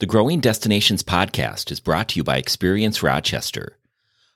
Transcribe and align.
The 0.00 0.06
Growing 0.06 0.38
Destinations 0.38 1.02
podcast 1.02 1.72
is 1.72 1.80
brought 1.80 2.10
to 2.10 2.18
you 2.18 2.22
by 2.22 2.36
Experience 2.36 3.02
Rochester. 3.02 3.78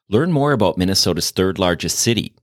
Learn 0.09 0.33
more 0.33 0.51
about 0.51 0.77
Minnesota's 0.77 1.31
third 1.31 1.57
largest 1.57 2.01
city, 2.01 2.35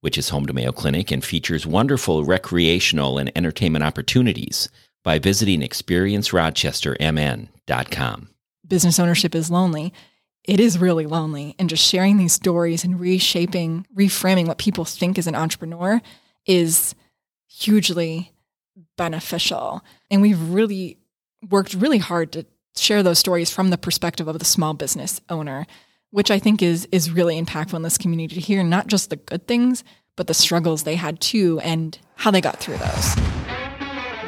which 0.00 0.18
is 0.18 0.30
home 0.30 0.44
to 0.46 0.52
Mayo 0.52 0.72
Clinic 0.72 1.12
and 1.12 1.24
features 1.24 1.68
wonderful 1.68 2.24
recreational 2.24 3.16
and 3.16 3.30
entertainment 3.36 3.84
opportunities 3.84 4.68
by 5.04 5.20
visiting 5.20 5.60
experiencerochestermn.com. 5.60 8.28
Business 8.66 8.98
ownership 8.98 9.36
is 9.36 9.52
lonely. 9.52 9.94
It 10.42 10.58
is 10.58 10.76
really 10.76 11.06
lonely. 11.06 11.54
And 11.60 11.70
just 11.70 11.88
sharing 11.88 12.16
these 12.16 12.32
stories 12.32 12.82
and 12.82 12.98
reshaping, 12.98 13.86
reframing 13.96 14.48
what 14.48 14.58
people 14.58 14.84
think 14.84 15.16
as 15.16 15.28
an 15.28 15.36
entrepreneur 15.36 16.02
is 16.44 16.96
hugely 17.46 18.32
beneficial. 18.96 19.84
And 20.10 20.20
we've 20.20 20.50
really 20.50 20.98
worked 21.48 21.74
really 21.74 21.98
hard 21.98 22.32
to 22.32 22.46
share 22.76 23.02
those 23.02 23.18
stories 23.18 23.50
from 23.50 23.70
the 23.70 23.78
perspective 23.78 24.28
of 24.28 24.38
the 24.38 24.44
small 24.44 24.74
business 24.74 25.20
owner, 25.28 25.66
which 26.10 26.30
I 26.30 26.38
think 26.38 26.62
is 26.62 26.88
is 26.90 27.10
really 27.10 27.40
impactful 27.40 27.74
in 27.74 27.82
this 27.82 27.98
community 27.98 28.34
to 28.34 28.40
hear 28.40 28.62
not 28.62 28.88
just 28.88 29.10
the 29.10 29.16
good 29.16 29.46
things, 29.46 29.84
but 30.16 30.26
the 30.26 30.34
struggles 30.34 30.82
they 30.82 30.96
had 30.96 31.20
too 31.20 31.60
and 31.60 31.98
how 32.16 32.30
they 32.30 32.40
got 32.40 32.58
through 32.58 32.78
those. 32.78 33.16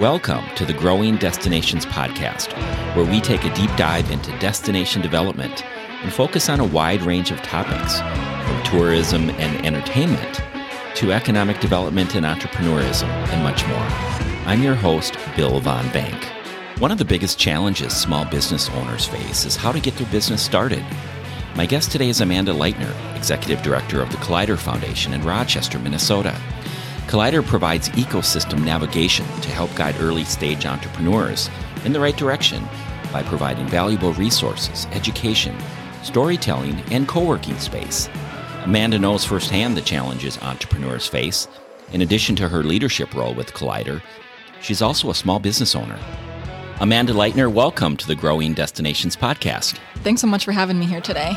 Welcome 0.00 0.44
to 0.56 0.66
the 0.66 0.74
Growing 0.74 1.16
Destinations 1.16 1.86
podcast, 1.86 2.52
where 2.94 3.10
we 3.10 3.20
take 3.20 3.44
a 3.44 3.54
deep 3.54 3.74
dive 3.76 4.10
into 4.10 4.36
destination 4.38 5.00
development 5.00 5.64
and 6.02 6.12
focus 6.12 6.48
on 6.48 6.60
a 6.60 6.66
wide 6.66 7.02
range 7.02 7.30
of 7.30 7.40
topics, 7.42 8.00
from 8.00 8.62
tourism 8.64 9.30
and 9.30 9.64
entertainment 9.64 10.40
to 10.96 11.12
economic 11.12 11.60
development 11.60 12.14
and 12.14 12.24
entrepreneurism, 12.24 13.08
and 13.08 13.42
much 13.42 13.66
more. 13.66 13.86
I'm 14.46 14.62
your 14.62 14.74
host, 14.74 15.16
Bill 15.36 15.60
Von 15.60 15.90
Bank. 15.90 16.35
One 16.78 16.90
of 16.90 16.98
the 16.98 17.06
biggest 17.06 17.38
challenges 17.38 17.96
small 17.96 18.26
business 18.26 18.68
owners 18.68 19.06
face 19.06 19.46
is 19.46 19.56
how 19.56 19.72
to 19.72 19.80
get 19.80 19.96
their 19.96 20.06
business 20.08 20.42
started. 20.42 20.84
My 21.54 21.64
guest 21.64 21.90
today 21.90 22.10
is 22.10 22.20
Amanda 22.20 22.52
Leightner, 22.52 22.94
Executive 23.16 23.62
Director 23.62 24.02
of 24.02 24.10
the 24.10 24.18
Collider 24.18 24.58
Foundation 24.58 25.14
in 25.14 25.22
Rochester, 25.22 25.78
Minnesota. 25.78 26.38
Collider 27.06 27.42
provides 27.42 27.88
ecosystem 27.90 28.62
navigation 28.62 29.24
to 29.40 29.48
help 29.48 29.74
guide 29.74 29.96
early 30.00 30.24
stage 30.24 30.66
entrepreneurs 30.66 31.48
in 31.86 31.94
the 31.94 32.00
right 32.00 32.18
direction 32.18 32.62
by 33.10 33.22
providing 33.22 33.66
valuable 33.68 34.12
resources, 34.12 34.86
education, 34.92 35.56
storytelling, 36.02 36.78
and 36.90 37.08
co 37.08 37.24
working 37.24 37.58
space. 37.58 38.10
Amanda 38.64 38.98
knows 38.98 39.24
firsthand 39.24 39.78
the 39.78 39.80
challenges 39.80 40.36
entrepreneurs 40.42 41.06
face. 41.06 41.48
In 41.94 42.02
addition 42.02 42.36
to 42.36 42.50
her 42.50 42.62
leadership 42.62 43.14
role 43.14 43.32
with 43.32 43.54
Collider, 43.54 44.02
she's 44.60 44.82
also 44.82 45.08
a 45.08 45.14
small 45.14 45.38
business 45.38 45.74
owner 45.74 45.98
Amanda 46.78 47.14
Leightner, 47.14 47.50
welcome 47.50 47.96
to 47.96 48.06
the 48.06 48.14
Growing 48.14 48.52
Destinations 48.52 49.16
podcast. 49.16 49.78
Thanks 50.02 50.20
so 50.20 50.26
much 50.26 50.44
for 50.44 50.52
having 50.52 50.78
me 50.78 50.84
here 50.84 51.00
today. 51.00 51.32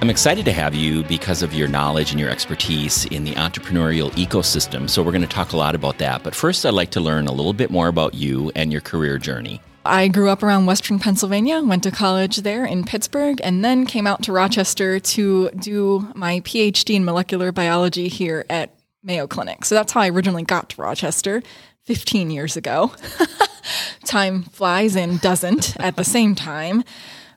I'm 0.00 0.10
excited 0.10 0.44
to 0.44 0.52
have 0.52 0.74
you 0.74 1.04
because 1.04 1.40
of 1.44 1.54
your 1.54 1.68
knowledge 1.68 2.10
and 2.10 2.18
your 2.18 2.30
expertise 2.30 3.04
in 3.04 3.22
the 3.22 3.34
entrepreneurial 3.34 4.10
ecosystem. 4.12 4.90
So, 4.90 5.04
we're 5.04 5.12
going 5.12 5.22
to 5.22 5.28
talk 5.28 5.52
a 5.52 5.56
lot 5.56 5.76
about 5.76 5.98
that. 5.98 6.24
But 6.24 6.34
first, 6.34 6.66
I'd 6.66 6.74
like 6.74 6.90
to 6.90 7.00
learn 7.00 7.28
a 7.28 7.32
little 7.32 7.52
bit 7.52 7.70
more 7.70 7.86
about 7.86 8.14
you 8.14 8.50
and 8.56 8.72
your 8.72 8.80
career 8.80 9.18
journey. 9.18 9.60
I 9.84 10.08
grew 10.08 10.30
up 10.30 10.42
around 10.42 10.66
Western 10.66 10.98
Pennsylvania, 10.98 11.62
went 11.62 11.84
to 11.84 11.92
college 11.92 12.38
there 12.38 12.66
in 12.66 12.82
Pittsburgh, 12.82 13.40
and 13.44 13.64
then 13.64 13.86
came 13.86 14.08
out 14.08 14.24
to 14.24 14.32
Rochester 14.32 14.98
to 14.98 15.48
do 15.50 16.08
my 16.16 16.40
PhD 16.40 16.96
in 16.96 17.04
molecular 17.04 17.52
biology 17.52 18.08
here 18.08 18.44
at 18.50 18.74
Mayo 19.04 19.28
Clinic. 19.28 19.64
So 19.64 19.76
that's 19.76 19.92
how 19.92 20.00
I 20.00 20.10
originally 20.10 20.42
got 20.42 20.70
to 20.70 20.82
Rochester 20.82 21.44
15 21.84 22.32
years 22.32 22.56
ago. 22.56 22.90
time 24.04 24.42
flies 24.42 24.96
and 24.96 25.20
doesn't 25.20 25.76
at 25.80 25.96
the 25.96 26.04
same 26.04 26.34
time. 26.34 26.84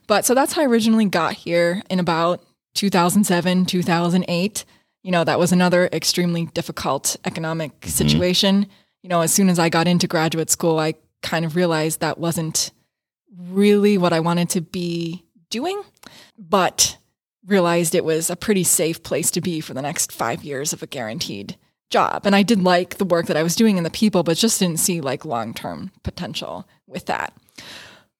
But 0.06 0.24
so 0.24 0.34
that's 0.34 0.54
how 0.54 0.62
I 0.62 0.66
originally 0.66 1.06
got 1.06 1.34
here 1.34 1.82
in 1.88 2.00
about 2.00 2.42
2007, 2.74 3.66
2008. 3.66 4.64
You 5.02 5.10
know, 5.10 5.24
that 5.24 5.38
was 5.38 5.52
another 5.52 5.88
extremely 5.92 6.46
difficult 6.46 7.16
economic 7.24 7.72
mm-hmm. 7.80 7.90
situation. 7.90 8.62
Mm-hmm. 8.62 8.70
You 9.02 9.08
know, 9.08 9.20
as 9.22 9.32
soon 9.32 9.48
as 9.48 9.58
I 9.58 9.68
got 9.68 9.88
into 9.88 10.06
graduate 10.06 10.50
school, 10.50 10.78
I 10.78 10.94
kind 11.22 11.44
of 11.44 11.56
realized 11.56 12.00
that 12.00 12.18
wasn't 12.18 12.70
really 13.36 13.98
what 13.98 14.12
I 14.12 14.20
wanted 14.20 14.50
to 14.50 14.60
be 14.60 15.24
doing, 15.48 15.80
but 16.38 16.98
realized 17.46 17.94
it 17.94 18.04
was 18.04 18.30
a 18.30 18.36
pretty 18.36 18.64
safe 18.64 19.02
place 19.02 19.30
to 19.32 19.40
be 19.40 19.60
for 19.60 19.74
the 19.74 19.82
next 19.82 20.12
five 20.12 20.44
years 20.44 20.72
of 20.72 20.82
a 20.82 20.86
guaranteed 20.86 21.56
job. 21.90 22.22
And 22.24 22.34
I 22.34 22.42
did 22.42 22.62
like 22.62 22.96
the 22.96 23.04
work 23.04 23.26
that 23.26 23.36
I 23.36 23.42
was 23.42 23.54
doing 23.54 23.76
and 23.76 23.84
the 23.84 23.90
people, 23.90 24.22
but 24.22 24.36
just 24.36 24.58
didn't 24.58 24.78
see 24.78 25.00
like 25.00 25.24
long 25.24 25.52
term 25.52 25.90
potential 26.02 26.66
with 26.86 27.06
that. 27.06 27.34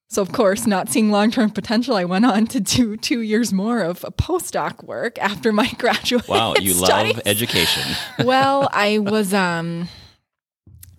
So, 0.09 0.21
of 0.23 0.33
course, 0.33 0.67
not 0.67 0.89
seeing 0.89 1.13
long 1.13 1.31
term 1.31 1.51
potential, 1.51 1.95
I 1.95 2.05
went 2.05 2.27
on 2.27 2.49
to 2.49 2.61
do 2.61 2.97
two 2.97 3.21
years 3.21 3.53
more 3.53 3.81
of 3.81 4.01
postdoc 4.19 4.83
work 4.83 5.19
after 5.21 5.53
my 5.53 5.71
graduate. 5.79 6.29
Wow, 6.29 6.55
you 6.61 6.73
studies. 6.73 7.15
love 7.15 7.23
education. 7.27 7.97
well, 8.25 8.69
I 8.73 8.99
was 8.99 9.33
um, 9.33 9.89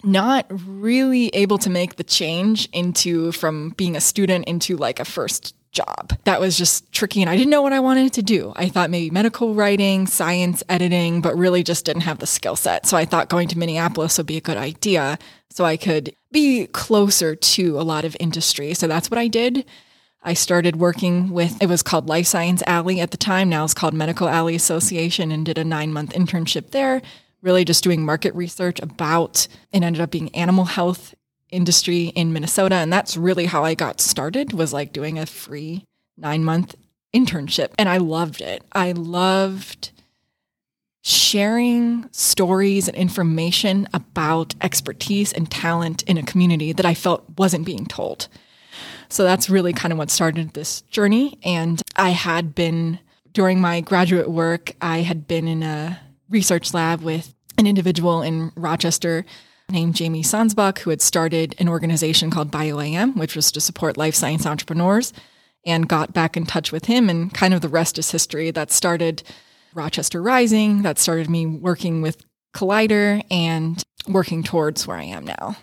not 0.02 0.46
really 0.50 1.28
able 1.30 1.58
to 1.58 1.70
make 1.70 1.98
the 1.98 2.06
change 2.06 2.70
into 2.72 3.34
from 3.34 3.72
being 3.72 3.98
a 3.98 4.02
student 4.02 4.46
into 4.46 4.78
like 4.78 5.02
a 5.02 5.06
first 5.06 5.56
job. 5.72 6.18
That 6.26 6.40
was 6.40 6.58
just 6.58 6.92
tricky 6.92 7.22
and 7.22 7.30
I 7.30 7.38
didn't 7.38 7.50
know 7.50 7.62
what 7.62 7.74
I 7.74 7.80
wanted 7.80 8.14
to 8.14 8.22
do. 8.22 8.54
I 8.56 8.70
thought 8.70 8.90
maybe 8.90 9.10
medical 9.10 9.54
writing, 9.54 10.06
science 10.06 10.64
editing, 10.68 11.22
but 11.22 11.38
really 11.38 11.64
just 11.64 11.86
didn't 11.86 12.02
have 12.02 12.20
the 12.20 12.28
skill 12.28 12.56
set. 12.56 12.86
So 12.86 12.98
I 12.98 13.06
thought 13.06 13.30
going 13.30 13.48
to 13.50 13.58
Minneapolis 13.58 14.18
would 14.18 14.28
be 14.28 14.38
a 14.38 14.42
good 14.42 14.58
idea 14.58 15.18
so 15.50 15.66
I 15.66 15.78
could 15.78 16.16
be 16.32 16.68
closer 16.68 17.36
to 17.36 17.80
a 17.80 17.84
lot 17.84 18.06
of 18.06 18.18
industry. 18.20 18.74
So 18.74 18.88
that's 18.88 19.10
what 19.10 19.18
I 19.18 19.28
did. 19.28 19.66
I 20.24 20.34
started 20.34 20.76
working 20.76 21.32
with, 21.32 21.62
it 21.62 21.68
was 21.68 21.82
called 21.82 22.08
Life 22.08 22.28
Science 22.28 22.62
Alley 22.68 23.00
at 23.00 23.12
the 23.12 23.18
time. 23.18 23.50
Now 23.50 23.64
it's 23.64 23.74
called 23.74 23.94
Medical 23.94 24.30
Alley 24.30 24.56
Association 24.56 25.32
and 25.32 25.46
did 25.46 25.58
a 25.58 25.64
nine 25.64 25.92
month 25.92 26.14
internship 26.14 26.72
there, 26.72 27.02
really 27.42 27.66
just 27.66 27.84
doing 27.84 28.06
market 28.06 28.36
research 28.36 28.80
about, 28.82 29.48
it 29.72 29.84
ended 29.84 30.02
up 30.02 30.12
being 30.12 30.34
animal 30.36 30.66
health 30.66 31.16
industry 31.52 32.06
in 32.08 32.34
Minnesota. 32.34 32.76
And 32.76 32.92
that's 32.92 33.18
really 33.18 33.46
how 33.46 33.64
I 33.64 33.76
got 33.76 34.02
started 34.02 34.54
was 34.54 34.74
like 34.74 34.94
doing 34.94 35.20
a 35.20 35.26
free 35.26 35.86
nine 36.18 36.44
month 36.44 36.76
internship. 37.14 37.70
And 37.78 37.90
I 37.90 37.98
loved 37.98 38.42
it. 38.42 38.64
I 38.72 38.94
loved 38.94 39.92
sharing 41.04 42.08
stories 42.12 42.88
and 42.88 42.96
information 42.96 43.88
about 43.94 44.54
expertise 44.62 45.34
and 45.34 45.50
talent 45.50 46.04
in 46.04 46.18
a 46.18 46.24
community 46.24 46.74
that 46.74 46.86
I 46.86 46.94
felt 46.94 47.26
wasn't 47.38 47.66
being 47.66 47.86
told. 47.86 48.28
So 49.10 49.24
that's 49.24 49.50
really 49.50 49.74
kind 49.74 49.92
of 49.92 49.98
what 49.98 50.12
started 50.12 50.54
this 50.54 50.82
journey. 50.84 51.38
And 51.44 51.82
I 51.96 52.12
had 52.12 52.56
been, 52.56 53.00
during 53.34 53.60
my 53.60 53.82
graduate 53.82 54.30
work, 54.30 54.74
I 54.80 55.00
had 55.00 55.28
been 55.28 55.48
in 55.48 55.64
a 55.64 56.00
research 56.30 56.74
lab 56.74 57.02
with 57.02 57.34
an 57.58 57.68
individual 57.68 58.22
in 58.22 58.52
Rochester 58.56 59.26
named 59.72 59.96
Jamie 59.96 60.24
Sundsbak, 60.24 60.80
who 60.80 60.90
had 60.90 61.02
started 61.02 61.56
an 61.60 61.70
organization 61.70 62.32
called 62.32 62.52
BioAM, 62.52 63.16
which 63.16 63.36
was 63.36 63.52
to 63.52 63.62
support 63.62 63.98
life 63.98 64.16
science 64.16 64.46
entrepreneurs, 64.46 65.14
and 65.66 65.88
got 65.88 66.14
back 66.14 66.36
in 66.36 66.46
touch 66.46 66.72
with 66.72 66.86
him. 66.86 67.10
And 67.10 67.34
kind 67.34 67.54
of 67.54 67.62
the 67.62 67.70
rest 67.70 67.98
is 67.98 68.12
history. 68.12 68.52
That 68.52 68.72
started 68.72 69.24
Rochester 69.74 70.22
Rising, 70.22 70.82
that 70.82 71.00
started 71.00 71.30
me 71.30 71.46
working 71.46 72.02
with 72.02 72.24
Collider 72.54 73.24
and 73.32 73.82
working 74.08 74.44
towards 74.44 74.86
where 74.88 74.98
I 74.98 75.04
am 75.04 75.26
now. 75.26 75.56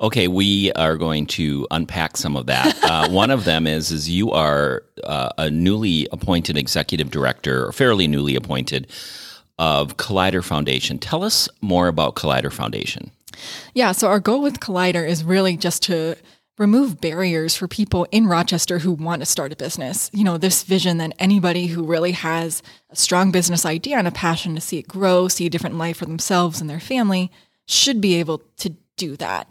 Okay, 0.00 0.28
we 0.28 0.72
are 0.72 0.96
going 0.96 1.26
to 1.26 1.66
unpack 1.70 2.16
some 2.16 2.36
of 2.36 2.46
that. 2.46 2.76
Uh, 2.90 3.08
one 3.08 3.30
of 3.30 3.44
them 3.44 3.68
is 3.68 3.92
is 3.92 4.10
you 4.10 4.32
are 4.32 4.82
uh, 5.04 5.28
a 5.38 5.48
newly 5.48 6.08
appointed 6.10 6.56
executive 6.56 7.08
director, 7.08 7.64
or 7.66 7.72
fairly 7.72 8.08
newly 8.08 8.34
appointed, 8.34 8.88
of 9.60 9.98
Collider 9.98 10.42
Foundation. 10.42 10.98
Tell 10.98 11.22
us 11.22 11.46
more 11.60 11.86
about 11.86 12.16
Collider 12.16 12.50
Foundation. 12.50 13.10
Yeah, 13.74 13.92
so 13.92 14.08
our 14.08 14.18
goal 14.18 14.40
with 14.40 14.58
Collider 14.58 15.06
is 15.06 15.22
really 15.22 15.56
just 15.58 15.82
to 15.84 16.16
remove 16.56 17.00
barriers 17.00 17.54
for 17.54 17.68
people 17.68 18.06
in 18.10 18.26
Rochester 18.26 18.78
who 18.78 18.92
want 18.92 19.20
to 19.20 19.26
start 19.26 19.52
a 19.52 19.56
business. 19.56 20.10
You 20.14 20.24
know, 20.24 20.38
this 20.38 20.62
vision 20.62 20.96
that 20.98 21.12
anybody 21.18 21.66
who 21.66 21.84
really 21.84 22.12
has 22.12 22.62
a 22.88 22.96
strong 22.96 23.30
business 23.30 23.66
idea 23.66 23.98
and 23.98 24.08
a 24.08 24.12
passion 24.12 24.54
to 24.54 24.60
see 24.62 24.78
it 24.78 24.88
grow, 24.88 25.28
see 25.28 25.46
a 25.46 25.50
different 25.50 25.76
life 25.76 25.98
for 25.98 26.06
themselves 26.06 26.60
and 26.60 26.68
their 26.68 26.80
family 26.80 27.30
should 27.66 28.00
be 28.00 28.14
able 28.16 28.42
to 28.58 28.74
do 28.96 29.14
that. 29.16 29.46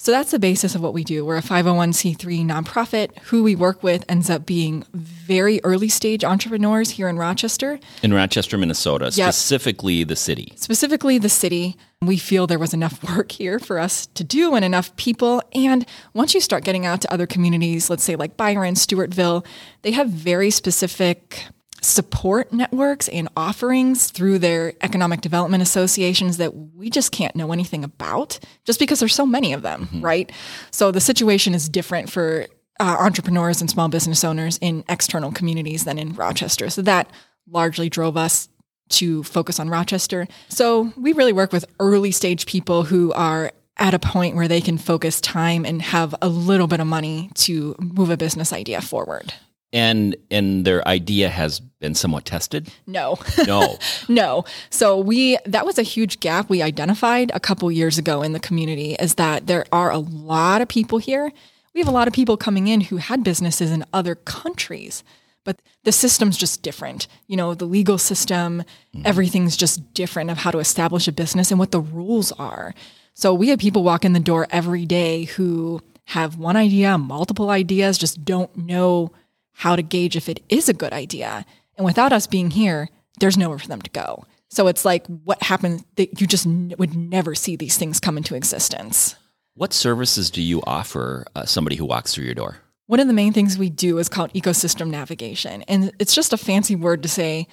So 0.00 0.12
that's 0.12 0.30
the 0.30 0.38
basis 0.38 0.76
of 0.76 0.80
what 0.80 0.94
we 0.94 1.02
do. 1.02 1.24
We're 1.24 1.38
a 1.38 1.42
501c3 1.42 2.46
nonprofit. 2.46 3.18
Who 3.24 3.42
we 3.42 3.56
work 3.56 3.82
with 3.82 4.04
ends 4.08 4.30
up 4.30 4.46
being 4.46 4.84
very 4.94 5.60
early 5.64 5.88
stage 5.88 6.22
entrepreneurs 6.22 6.90
here 6.90 7.08
in 7.08 7.18
Rochester. 7.18 7.80
In 8.04 8.14
Rochester, 8.14 8.56
Minnesota, 8.56 9.06
yep. 9.06 9.34
specifically 9.34 10.04
the 10.04 10.14
city. 10.14 10.52
Specifically 10.54 11.18
the 11.18 11.28
city. 11.28 11.76
We 12.00 12.16
feel 12.16 12.46
there 12.46 12.60
was 12.60 12.72
enough 12.72 13.02
work 13.16 13.32
here 13.32 13.58
for 13.58 13.80
us 13.80 14.06
to 14.14 14.22
do 14.22 14.54
and 14.54 14.64
enough 14.64 14.94
people. 14.94 15.42
And 15.52 15.84
once 16.14 16.32
you 16.32 16.40
start 16.40 16.62
getting 16.62 16.86
out 16.86 17.00
to 17.00 17.12
other 17.12 17.26
communities, 17.26 17.90
let's 17.90 18.04
say 18.04 18.14
like 18.14 18.36
Byron, 18.36 18.74
Stewartville, 18.74 19.44
they 19.82 19.90
have 19.90 20.08
very 20.08 20.52
specific 20.52 21.46
support 21.80 22.52
networks 22.52 23.08
and 23.08 23.28
offerings 23.36 24.10
through 24.10 24.38
their 24.38 24.74
economic 24.80 25.20
development 25.20 25.62
associations 25.62 26.36
that 26.38 26.54
we 26.54 26.90
just 26.90 27.12
can't 27.12 27.36
know 27.36 27.52
anything 27.52 27.84
about 27.84 28.38
just 28.64 28.78
because 28.78 29.00
there's 29.00 29.14
so 29.14 29.26
many 29.26 29.52
of 29.52 29.62
them, 29.62 29.86
mm-hmm. 29.86 30.00
right? 30.00 30.32
So 30.70 30.90
the 30.90 31.00
situation 31.00 31.54
is 31.54 31.68
different 31.68 32.10
for 32.10 32.46
uh, 32.80 32.96
entrepreneurs 32.98 33.60
and 33.60 33.70
small 33.70 33.88
business 33.88 34.24
owners 34.24 34.58
in 34.58 34.84
external 34.88 35.32
communities 35.32 35.84
than 35.84 35.98
in 35.98 36.14
Rochester. 36.14 36.70
So 36.70 36.82
that 36.82 37.10
largely 37.50 37.88
drove 37.88 38.16
us 38.16 38.48
to 38.90 39.22
focus 39.22 39.60
on 39.60 39.68
Rochester. 39.68 40.26
So 40.48 40.92
we 40.96 41.12
really 41.12 41.32
work 41.32 41.52
with 41.52 41.64
early 41.78 42.10
stage 42.10 42.46
people 42.46 42.84
who 42.84 43.12
are 43.12 43.52
at 43.76 43.94
a 43.94 43.98
point 43.98 44.34
where 44.34 44.48
they 44.48 44.60
can 44.60 44.78
focus 44.78 45.20
time 45.20 45.64
and 45.64 45.80
have 45.80 46.14
a 46.20 46.28
little 46.28 46.66
bit 46.66 46.80
of 46.80 46.86
money 46.86 47.30
to 47.34 47.76
move 47.78 48.10
a 48.10 48.16
business 48.16 48.52
idea 48.52 48.80
forward. 48.80 49.34
And 49.72 50.16
and 50.30 50.64
their 50.64 50.86
idea 50.88 51.28
has 51.28 51.60
been 51.60 51.94
somewhat 51.94 52.24
tested? 52.24 52.72
No. 52.86 53.18
No. 53.46 53.78
no. 54.08 54.44
So 54.70 54.98
we 54.98 55.38
that 55.44 55.66
was 55.66 55.78
a 55.78 55.82
huge 55.82 56.20
gap 56.20 56.48
we 56.48 56.62
identified 56.62 57.30
a 57.34 57.40
couple 57.40 57.70
years 57.70 57.98
ago 57.98 58.22
in 58.22 58.32
the 58.32 58.40
community 58.40 58.94
is 58.94 59.16
that 59.16 59.46
there 59.46 59.66
are 59.70 59.90
a 59.90 59.98
lot 59.98 60.62
of 60.62 60.68
people 60.68 60.98
here. 60.98 61.30
We 61.74 61.80
have 61.80 61.88
a 61.88 61.92
lot 61.92 62.08
of 62.08 62.14
people 62.14 62.36
coming 62.36 62.66
in 62.66 62.80
who 62.80 62.96
had 62.96 63.22
businesses 63.22 63.70
in 63.70 63.84
other 63.92 64.14
countries 64.14 65.04
but 65.48 65.62
the 65.84 65.92
system's 65.92 66.36
just 66.36 66.62
different. 66.62 67.06
You 67.26 67.38
know, 67.38 67.54
the 67.54 67.64
legal 67.64 67.96
system, 67.96 68.64
mm-hmm. 68.94 69.06
everything's 69.06 69.56
just 69.56 69.94
different 69.94 70.28
of 70.28 70.36
how 70.36 70.50
to 70.50 70.58
establish 70.58 71.08
a 71.08 71.12
business 71.12 71.50
and 71.50 71.58
what 71.58 71.70
the 71.70 71.80
rules 71.80 72.32
are. 72.32 72.74
So 73.14 73.32
we 73.32 73.48
have 73.48 73.58
people 73.58 73.82
walk 73.82 74.04
in 74.04 74.12
the 74.12 74.20
door 74.20 74.46
every 74.50 74.84
day 74.84 75.24
who 75.24 75.80
have 76.04 76.36
one 76.36 76.56
idea, 76.56 76.98
multiple 76.98 77.48
ideas, 77.48 77.96
just 77.96 78.26
don't 78.26 78.54
know 78.58 79.10
how 79.58 79.74
to 79.74 79.82
gauge 79.82 80.14
if 80.14 80.28
it 80.28 80.40
is 80.48 80.68
a 80.68 80.72
good 80.72 80.92
idea. 80.92 81.44
And 81.76 81.84
without 81.84 82.12
us 82.12 82.28
being 82.28 82.52
here, 82.52 82.88
there's 83.18 83.36
nowhere 83.36 83.58
for 83.58 83.66
them 83.66 83.82
to 83.82 83.90
go. 83.90 84.24
So 84.50 84.68
it's 84.68 84.84
like 84.84 85.04
what 85.06 85.42
happens 85.42 85.84
that 85.96 86.20
you 86.20 86.28
just 86.28 86.46
would 86.46 86.94
never 86.94 87.34
see 87.34 87.56
these 87.56 87.76
things 87.76 87.98
come 87.98 88.16
into 88.16 88.36
existence. 88.36 89.16
What 89.54 89.72
services 89.72 90.30
do 90.30 90.42
you 90.42 90.62
offer 90.64 91.26
uh, 91.34 91.44
somebody 91.44 91.74
who 91.74 91.84
walks 91.84 92.14
through 92.14 92.26
your 92.26 92.34
door? 92.34 92.58
One 92.86 93.00
of 93.00 93.08
the 93.08 93.12
main 93.12 93.32
things 93.32 93.58
we 93.58 93.68
do 93.68 93.98
is 93.98 94.08
called 94.08 94.32
ecosystem 94.32 94.90
navigation. 94.90 95.62
And 95.62 95.90
it's 95.98 96.14
just 96.14 96.32
a 96.32 96.38
fancy 96.38 96.76
word 96.76 97.02
to 97.02 97.08
say 97.08 97.48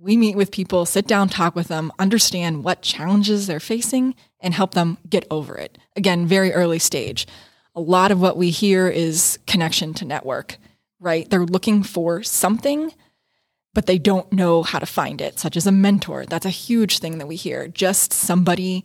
we 0.00 0.16
meet 0.16 0.36
with 0.36 0.50
people, 0.50 0.86
sit 0.86 1.06
down, 1.06 1.28
talk 1.28 1.54
with 1.54 1.68
them, 1.68 1.92
understand 1.98 2.64
what 2.64 2.80
challenges 2.80 3.46
they're 3.46 3.60
facing, 3.60 4.14
and 4.40 4.54
help 4.54 4.72
them 4.72 4.96
get 5.06 5.26
over 5.30 5.58
it. 5.58 5.76
Again, 5.96 6.26
very 6.26 6.54
early 6.54 6.78
stage. 6.78 7.26
A 7.74 7.80
lot 7.80 8.10
of 8.10 8.22
what 8.22 8.38
we 8.38 8.48
hear 8.48 8.88
is 8.88 9.38
connection 9.46 9.92
to 9.94 10.06
network, 10.06 10.56
right? 11.02 11.28
They're 11.28 11.44
looking 11.44 11.82
for 11.82 12.22
something, 12.22 12.92
but 13.74 13.86
they 13.86 13.98
don't 13.98 14.32
know 14.32 14.62
how 14.62 14.78
to 14.78 14.86
find 14.86 15.20
it, 15.20 15.38
such 15.38 15.56
as 15.56 15.66
a 15.66 15.72
mentor. 15.72 16.24
That's 16.24 16.46
a 16.46 16.50
huge 16.50 16.98
thing 16.98 17.18
that 17.18 17.26
we 17.26 17.36
hear. 17.36 17.68
Just 17.68 18.12
somebody 18.12 18.84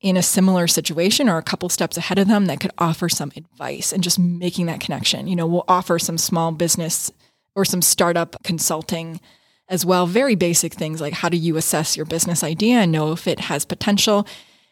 in 0.00 0.16
a 0.16 0.22
similar 0.22 0.66
situation 0.66 1.28
or 1.28 1.38
a 1.38 1.42
couple 1.42 1.68
steps 1.68 1.96
ahead 1.96 2.18
of 2.18 2.26
them 2.26 2.46
that 2.46 2.58
could 2.58 2.72
offer 2.76 3.08
some 3.08 3.32
advice 3.36 3.92
and 3.92 4.02
just 4.02 4.18
making 4.18 4.66
that 4.66 4.80
connection. 4.80 5.28
You 5.28 5.36
know, 5.36 5.46
we'll 5.46 5.64
offer 5.68 5.98
some 5.98 6.18
small 6.18 6.50
business 6.50 7.10
or 7.54 7.64
some 7.64 7.80
startup 7.80 8.42
consulting 8.42 9.20
as 9.68 9.86
well. 9.86 10.06
Very 10.06 10.34
basic 10.34 10.74
things 10.74 11.00
like 11.00 11.12
how 11.12 11.28
do 11.28 11.36
you 11.36 11.56
assess 11.56 11.96
your 11.96 12.04
business 12.04 12.42
idea 12.42 12.78
and 12.78 12.90
know 12.90 13.12
if 13.12 13.28
it 13.28 13.40
has 13.40 13.64
potential? 13.64 14.26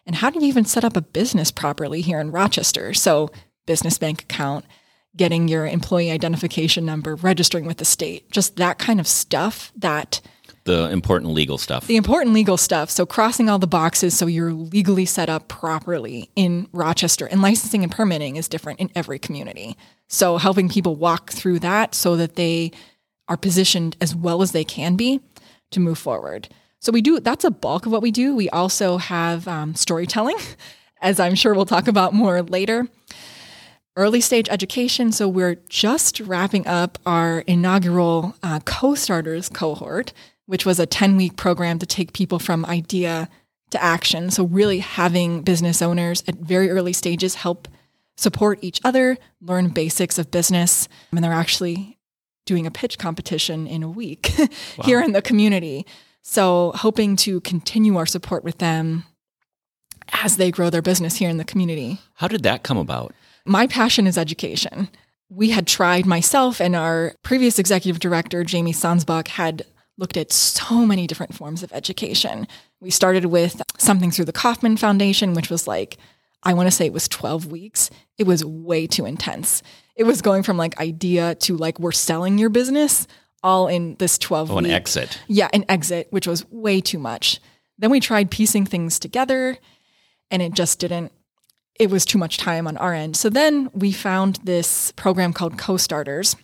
And 0.04 0.16
how 0.16 0.30
do 0.30 0.40
you 0.40 0.46
even 0.46 0.64
set 0.64 0.84
up 0.84 0.96
a 0.96 1.02
business 1.02 1.52
properly 1.52 2.00
here 2.00 2.18
in 2.18 2.32
Rochester? 2.32 2.92
So, 2.92 3.30
business 3.66 3.98
bank 3.98 4.22
account, 4.22 4.64
getting 5.16 5.48
your 5.48 5.66
employee 5.66 6.10
identification 6.10 6.84
number, 6.84 7.14
registering 7.16 7.66
with 7.66 7.78
the 7.78 7.84
state, 7.84 8.30
just 8.30 8.56
that 8.56 8.78
kind 8.78 9.00
of 9.00 9.06
stuff 9.06 9.72
that 9.76 10.20
the 10.64 10.90
important 10.90 11.32
legal 11.32 11.56
stuff. 11.56 11.86
The 11.86 11.96
important 11.96 12.34
legal 12.34 12.56
stuff. 12.56 12.90
So 12.90 13.06
crossing 13.06 13.48
all 13.48 13.58
the 13.58 13.66
boxes 13.66 14.16
so 14.16 14.26
you're 14.26 14.52
legally 14.52 15.06
set 15.06 15.30
up 15.30 15.48
properly 15.48 16.30
in 16.36 16.68
Rochester. 16.72 17.26
And 17.26 17.40
licensing 17.40 17.82
and 17.82 17.90
permitting 17.90 18.36
is 18.36 18.46
different 18.46 18.78
in 18.78 18.90
every 18.94 19.18
community. 19.18 19.76
So 20.06 20.36
helping 20.36 20.68
people 20.68 20.96
walk 20.96 21.32
through 21.32 21.60
that 21.60 21.94
so 21.94 22.14
that 22.16 22.36
they 22.36 22.72
are 23.26 23.38
positioned 23.38 23.96
as 24.00 24.14
well 24.14 24.42
as 24.42 24.52
they 24.52 24.64
can 24.64 24.96
be 24.96 25.20
to 25.70 25.80
move 25.80 25.98
forward. 25.98 26.48
So 26.80 26.92
we 26.92 27.02
do 27.02 27.20
that's 27.20 27.44
a 27.44 27.50
bulk 27.50 27.86
of 27.86 27.92
what 27.92 28.02
we 28.02 28.10
do. 28.10 28.34
We 28.34 28.50
also 28.50 28.96
have 28.98 29.46
um, 29.48 29.74
storytelling, 29.74 30.36
as 31.00 31.20
I'm 31.20 31.34
sure 31.34 31.54
we'll 31.54 31.66
talk 31.66 31.88
about 31.88 32.12
more 32.12 32.42
later. 32.42 32.86
Early 33.96 34.20
stage 34.20 34.48
education. 34.48 35.12
So 35.12 35.28
we're 35.28 35.56
just 35.68 36.20
wrapping 36.20 36.66
up 36.66 36.98
our 37.04 37.40
inaugural 37.40 38.34
uh, 38.42 38.60
co-starters 38.60 39.48
cohort 39.48 40.12
which 40.50 40.66
was 40.66 40.80
a 40.80 40.86
10 40.86 41.16
week 41.16 41.36
program 41.36 41.78
to 41.78 41.86
take 41.86 42.12
people 42.12 42.40
from 42.40 42.66
idea 42.66 43.28
to 43.70 43.80
action. 43.80 44.32
So, 44.32 44.44
really 44.44 44.80
having 44.80 45.42
business 45.42 45.80
owners 45.80 46.24
at 46.26 46.34
very 46.34 46.70
early 46.70 46.92
stages 46.92 47.36
help 47.36 47.68
support 48.16 48.58
each 48.60 48.80
other, 48.82 49.16
learn 49.40 49.68
basics 49.68 50.18
of 50.18 50.32
business. 50.32 50.88
And 51.12 51.22
they're 51.22 51.32
actually 51.32 51.98
doing 52.46 52.66
a 52.66 52.70
pitch 52.72 52.98
competition 52.98 53.68
in 53.68 53.84
a 53.84 53.88
week 53.88 54.32
wow. 54.38 54.48
here 54.84 55.00
in 55.00 55.12
the 55.12 55.22
community. 55.22 55.86
So, 56.20 56.72
hoping 56.74 57.14
to 57.18 57.40
continue 57.42 57.96
our 57.96 58.06
support 58.06 58.42
with 58.42 58.58
them 58.58 59.04
as 60.24 60.36
they 60.36 60.50
grow 60.50 60.68
their 60.68 60.82
business 60.82 61.14
here 61.14 61.30
in 61.30 61.36
the 61.36 61.44
community. 61.44 62.00
How 62.14 62.26
did 62.26 62.42
that 62.42 62.64
come 62.64 62.76
about? 62.76 63.14
My 63.50 63.66
passion 63.66 64.06
is 64.06 64.16
education. 64.16 64.88
We 65.28 65.50
had 65.50 65.66
tried, 65.66 66.06
myself 66.06 66.60
and 66.60 66.76
our 66.76 67.14
previous 67.24 67.58
executive 67.58 67.98
director, 67.98 68.44
Jamie 68.44 68.72
Sundsbak, 68.72 69.26
had 69.26 69.62
looked 69.98 70.16
at 70.16 70.30
so 70.30 70.86
many 70.86 71.08
different 71.08 71.34
forms 71.34 71.64
of 71.64 71.72
education. 71.72 72.46
We 72.78 72.90
started 72.90 73.24
with 73.24 73.60
something 73.76 74.12
through 74.12 74.26
the 74.26 74.32
Kauffman 74.32 74.76
Foundation, 74.76 75.34
which 75.34 75.50
was 75.50 75.66
like, 75.66 75.96
I 76.44 76.54
want 76.54 76.68
to 76.68 76.70
say 76.70 76.86
it 76.86 76.92
was 76.92 77.08
12 77.08 77.46
weeks. 77.50 77.90
It 78.18 78.24
was 78.24 78.44
way 78.44 78.86
too 78.86 79.04
intense. 79.04 79.64
It 79.96 80.04
was 80.04 80.22
going 80.22 80.44
from 80.44 80.56
like 80.56 80.78
idea 80.78 81.34
to 81.34 81.56
like, 81.56 81.80
we're 81.80 81.90
selling 81.90 82.38
your 82.38 82.50
business 82.50 83.08
all 83.42 83.66
in 83.66 83.96
this 83.96 84.16
12 84.16 84.52
oh, 84.52 84.58
an 84.58 84.66
exit. 84.66 85.18
Yeah, 85.26 85.48
an 85.52 85.64
exit, 85.68 86.06
which 86.10 86.28
was 86.28 86.48
way 86.52 86.80
too 86.80 87.00
much. 87.00 87.40
Then 87.78 87.90
we 87.90 87.98
tried 87.98 88.30
piecing 88.30 88.66
things 88.66 89.00
together 89.00 89.58
and 90.30 90.40
it 90.40 90.54
just 90.54 90.78
didn't, 90.78 91.10
it 91.78 91.90
was 91.90 92.04
too 92.04 92.18
much 92.18 92.36
time 92.36 92.66
on 92.66 92.76
our 92.76 92.92
end. 92.92 93.16
So 93.16 93.30
then 93.30 93.70
we 93.72 93.92
found 93.92 94.36
this 94.44 94.92
program 94.92 95.32
called 95.32 95.58
Co 95.58 95.76
Starters, 95.76 96.36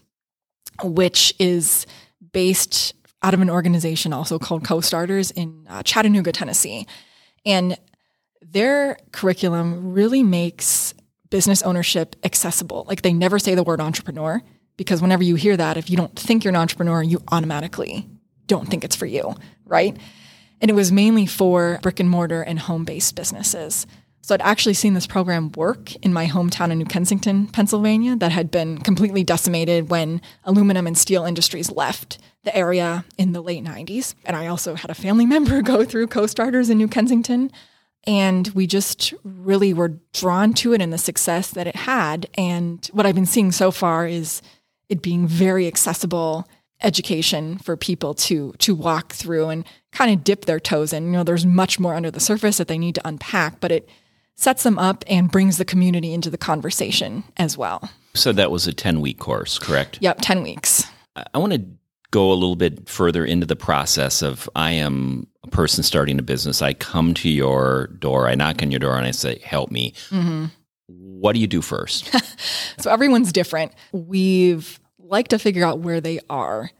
which 0.82 1.34
is 1.38 1.86
based 2.32 2.94
out 3.22 3.34
of 3.34 3.40
an 3.40 3.50
organization 3.50 4.12
also 4.12 4.38
called 4.38 4.64
Co-Starters 4.64 5.30
in 5.32 5.66
uh, 5.68 5.82
Chattanooga, 5.82 6.32
Tennessee. 6.32 6.86
And 7.44 7.76
their 8.40 8.98
curriculum 9.12 9.92
really 9.92 10.22
makes 10.22 10.94
business 11.30 11.62
ownership 11.62 12.14
accessible. 12.22 12.84
Like 12.86 13.02
they 13.02 13.12
never 13.12 13.38
say 13.38 13.54
the 13.54 13.64
word 13.64 13.80
entrepreneur 13.80 14.40
because 14.76 15.02
whenever 15.02 15.24
you 15.24 15.34
hear 15.34 15.56
that, 15.56 15.76
if 15.76 15.90
you 15.90 15.96
don't 15.96 16.16
think 16.16 16.44
you're 16.44 16.52
an 16.52 16.56
entrepreneur, 16.56 17.02
you 17.02 17.20
automatically 17.32 18.08
don't 18.46 18.68
think 18.68 18.84
it's 18.84 18.94
for 18.94 19.06
you, 19.06 19.34
right? 19.64 19.96
And 20.60 20.70
it 20.70 20.74
was 20.74 20.92
mainly 20.92 21.26
for 21.26 21.80
brick 21.82 21.98
and 21.98 22.08
mortar 22.08 22.42
and 22.42 22.58
home 22.58 22.84
based 22.84 23.16
businesses. 23.16 23.86
So 24.26 24.34
I'd 24.34 24.42
actually 24.42 24.74
seen 24.74 24.94
this 24.94 25.06
program 25.06 25.52
work 25.52 25.94
in 26.04 26.12
my 26.12 26.26
hometown 26.26 26.72
in 26.72 26.78
New 26.78 26.84
Kensington, 26.84 27.46
Pennsylvania, 27.46 28.16
that 28.16 28.32
had 28.32 28.50
been 28.50 28.78
completely 28.78 29.22
decimated 29.22 29.88
when 29.88 30.20
aluminum 30.42 30.88
and 30.88 30.98
steel 30.98 31.24
industries 31.24 31.70
left 31.70 32.18
the 32.42 32.54
area 32.56 33.04
in 33.16 33.34
the 33.34 33.40
late 33.40 33.62
90s. 33.62 34.16
And 34.24 34.34
I 34.34 34.48
also 34.48 34.74
had 34.74 34.90
a 34.90 34.96
family 34.96 35.26
member 35.34 35.62
go 35.62 35.84
through 35.84 36.08
co 36.08 36.26
starters 36.26 36.70
in 36.70 36.76
New 36.76 36.88
Kensington. 36.88 37.52
And 38.04 38.48
we 38.48 38.66
just 38.66 39.14
really 39.22 39.72
were 39.72 40.00
drawn 40.12 40.54
to 40.54 40.72
it 40.72 40.82
and 40.82 40.92
the 40.92 40.98
success 40.98 41.52
that 41.52 41.68
it 41.68 41.76
had. 41.76 42.28
And 42.34 42.84
what 42.92 43.06
I've 43.06 43.14
been 43.14 43.26
seeing 43.26 43.52
so 43.52 43.70
far 43.70 44.08
is 44.08 44.42
it 44.88 45.02
being 45.02 45.28
very 45.28 45.68
accessible 45.68 46.48
education 46.82 47.58
for 47.58 47.76
people 47.76 48.12
to 48.12 48.54
to 48.58 48.74
walk 48.74 49.12
through 49.12 49.50
and 49.50 49.64
kind 49.92 50.12
of 50.12 50.24
dip 50.24 50.46
their 50.46 50.58
toes 50.58 50.92
in. 50.92 51.04
You 51.06 51.12
know, 51.12 51.22
there's 51.22 51.46
much 51.46 51.78
more 51.78 51.94
under 51.94 52.10
the 52.10 52.18
surface 52.18 52.58
that 52.58 52.66
they 52.66 52.76
need 52.76 52.96
to 52.96 53.06
unpack, 53.06 53.60
but 53.60 53.70
it 53.70 53.88
sets 54.36 54.62
them 54.62 54.78
up 54.78 55.04
and 55.08 55.30
brings 55.30 55.58
the 55.58 55.64
community 55.64 56.12
into 56.12 56.30
the 56.30 56.38
conversation 56.38 57.24
as 57.36 57.58
well. 57.58 57.90
So 58.14 58.32
that 58.32 58.50
was 58.50 58.66
a 58.66 58.72
10 58.72 59.00
week 59.00 59.18
course, 59.18 59.58
correct? 59.58 59.98
Yep, 60.00 60.18
10 60.22 60.42
weeks. 60.42 60.84
I 61.34 61.38
want 61.38 61.54
to 61.54 61.64
go 62.10 62.30
a 62.30 62.34
little 62.34 62.56
bit 62.56 62.88
further 62.88 63.24
into 63.24 63.46
the 63.46 63.56
process 63.56 64.22
of 64.22 64.48
I 64.54 64.72
am 64.72 65.26
a 65.42 65.48
person 65.48 65.82
starting 65.82 66.18
a 66.18 66.22
business. 66.22 66.62
I 66.62 66.74
come 66.74 67.14
to 67.14 67.28
your 67.28 67.88
door, 67.98 68.28
I 68.28 68.34
knock 68.34 68.62
on 68.62 68.70
your 68.70 68.80
door, 68.80 68.96
and 68.96 69.06
I 69.06 69.10
say, 69.10 69.38
Help 69.40 69.70
me. 69.70 69.92
Mm-hmm. 70.10 70.46
What 70.86 71.32
do 71.32 71.40
you 71.40 71.46
do 71.46 71.62
first? 71.62 72.14
so 72.78 72.90
everyone's 72.90 73.32
different. 73.32 73.72
We've 73.92 74.78
like 74.98 75.28
to 75.28 75.38
figure 75.38 75.64
out 75.64 75.80
where 75.80 76.00
they 76.00 76.20
are 76.30 76.70